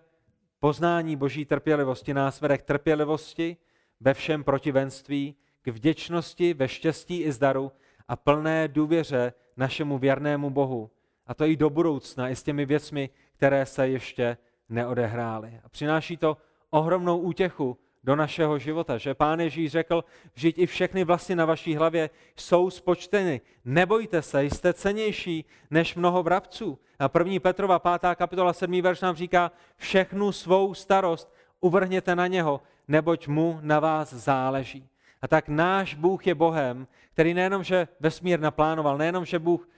[0.59, 3.57] poznání boží trpělivosti nás vede k trpělivosti
[3.99, 7.71] ve všem protivenství, k vděčnosti ve štěstí i zdaru
[8.07, 10.91] a plné důvěře našemu věrnému Bohu.
[11.27, 14.37] A to i do budoucna, i s těmi věcmi, které se ještě
[14.69, 15.61] neodehrály.
[15.63, 16.37] A přináší to
[16.75, 20.03] ohromnou útěchu do našeho života, že Pán Ježíš řekl,
[20.33, 23.41] že i všechny vlasy na vaší hlavě jsou spočteny.
[23.65, 26.79] Nebojte se, jste cenější než mnoho vrabců.
[26.99, 28.15] A první Petrova 5.
[28.15, 28.81] kapitola 7.
[28.81, 34.87] verš nám říká, všechnu svou starost uvrhněte na něho, neboť mu na vás záleží.
[35.21, 39.69] A tak náš Bůh je Bohem, který nejenom, že vesmír naplánoval, nejenom, že Bůh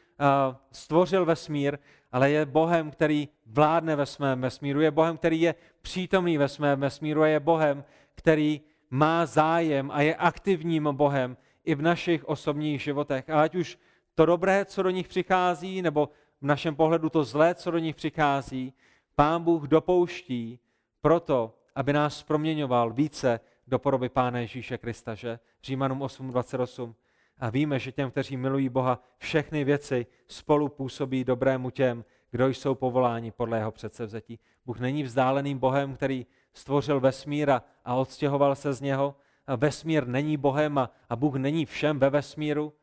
[0.71, 1.77] stvořil vesmír,
[2.11, 6.79] ale je Bohem, který vládne ve svém vesmíru, je Bohem, který je přítomný ve svém
[6.79, 7.83] vesmíru a je Bohem,
[8.15, 13.29] který má zájem a je aktivním Bohem i v našich osobních životech.
[13.29, 13.77] A ať už
[14.15, 16.09] to dobré, co do nich přichází, nebo
[16.41, 18.73] v našem pohledu to zlé, co do nich přichází,
[19.15, 20.59] Pán Bůh dopouští
[21.01, 25.39] proto, aby nás proměňoval více do podoby Pána Ježíše Krista, že?
[25.63, 26.93] Římanům 8.28.
[27.39, 32.75] A víme, že těm, kteří milují Boha, všechny věci spolu působí dobrému těm, kdo jsou
[32.75, 34.39] povoláni podle jeho předsevzetí.
[34.65, 37.51] Bůh není vzdáleným Bohem, který stvořil vesmír
[37.85, 39.15] a odstěhoval se z něho.
[39.47, 42.73] A vesmír není Bohem a, Bůh není všem ve vesmíru.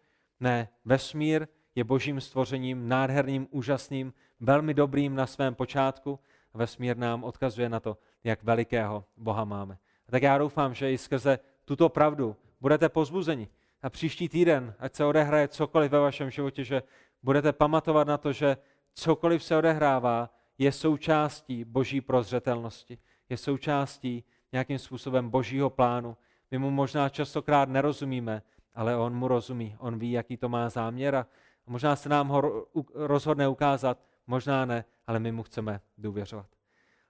[0.41, 6.21] Ne, vesmír je božím stvořením, nádherným, úžasným, velmi dobrým na svém počátku.
[6.55, 9.79] Vesmír nám odkazuje na to, jak velikého Boha máme.
[10.09, 13.49] A tak já doufám, že i skrze tuto pravdu budete pozbuzeni.
[13.85, 16.83] A příští týden, ať se odehraje cokoliv ve vašem životě, že
[17.23, 18.57] budete pamatovat na to, že
[18.95, 26.17] cokoliv se odehrává, je součástí boží prozřetelnosti, je součástí nějakým způsobem božího plánu.
[26.51, 28.43] My mu možná častokrát nerozumíme,
[28.75, 31.27] ale on mu rozumí, on ví, jaký to má záměr a
[31.67, 36.47] možná se nám ho rozhodne ukázat, možná ne, ale my mu chceme důvěřovat.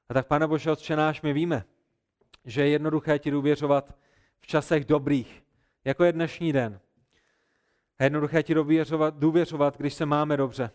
[0.09, 1.64] A tak, pane Bože, Otče náš, my víme,
[2.45, 3.95] že je jednoduché ti důvěřovat
[4.41, 5.43] v časech dobrých,
[5.85, 6.80] jako je dnešní den.
[7.99, 10.70] A jednoduché ti důvěřovat, důvěřovat, když se máme dobře.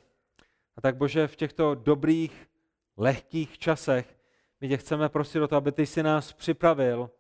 [0.76, 2.48] A tak Bože, v těchto dobrých,
[2.98, 4.20] lehkých časech
[4.62, 7.12] my tě chceme prosit o to, aby ty si nás připravil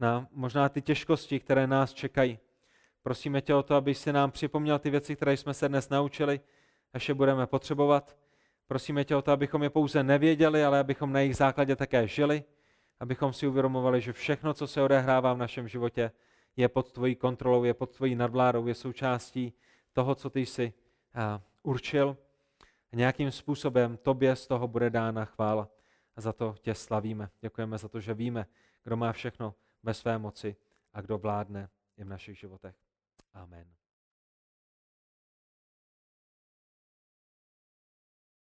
[0.00, 2.38] na možná ty těžkosti, které nás čekají.
[3.02, 6.40] Prosíme tě o to, aby si nám připomněl ty věci, které jsme se dnes naučili,
[6.92, 8.16] až je budeme potřebovat.
[8.66, 12.44] Prosíme tě o to, abychom je pouze nevěděli, ale abychom na jejich základě také žili,
[13.00, 16.10] abychom si uvědomovali, že všechno, co se odehrává v našem životě,
[16.56, 19.52] je pod tvojí kontrolou, je pod tvojí nadvládou, je součástí
[19.92, 20.72] toho, co ty jsi
[21.62, 22.16] určil.
[22.92, 25.68] Nějakým způsobem tobě z toho bude dána chvála.
[26.16, 27.30] A za to tě slavíme.
[27.40, 28.46] Děkujeme za to, že víme,
[28.84, 30.56] kdo má všechno ve své moci
[30.92, 32.74] a kdo vládne i v našich životech.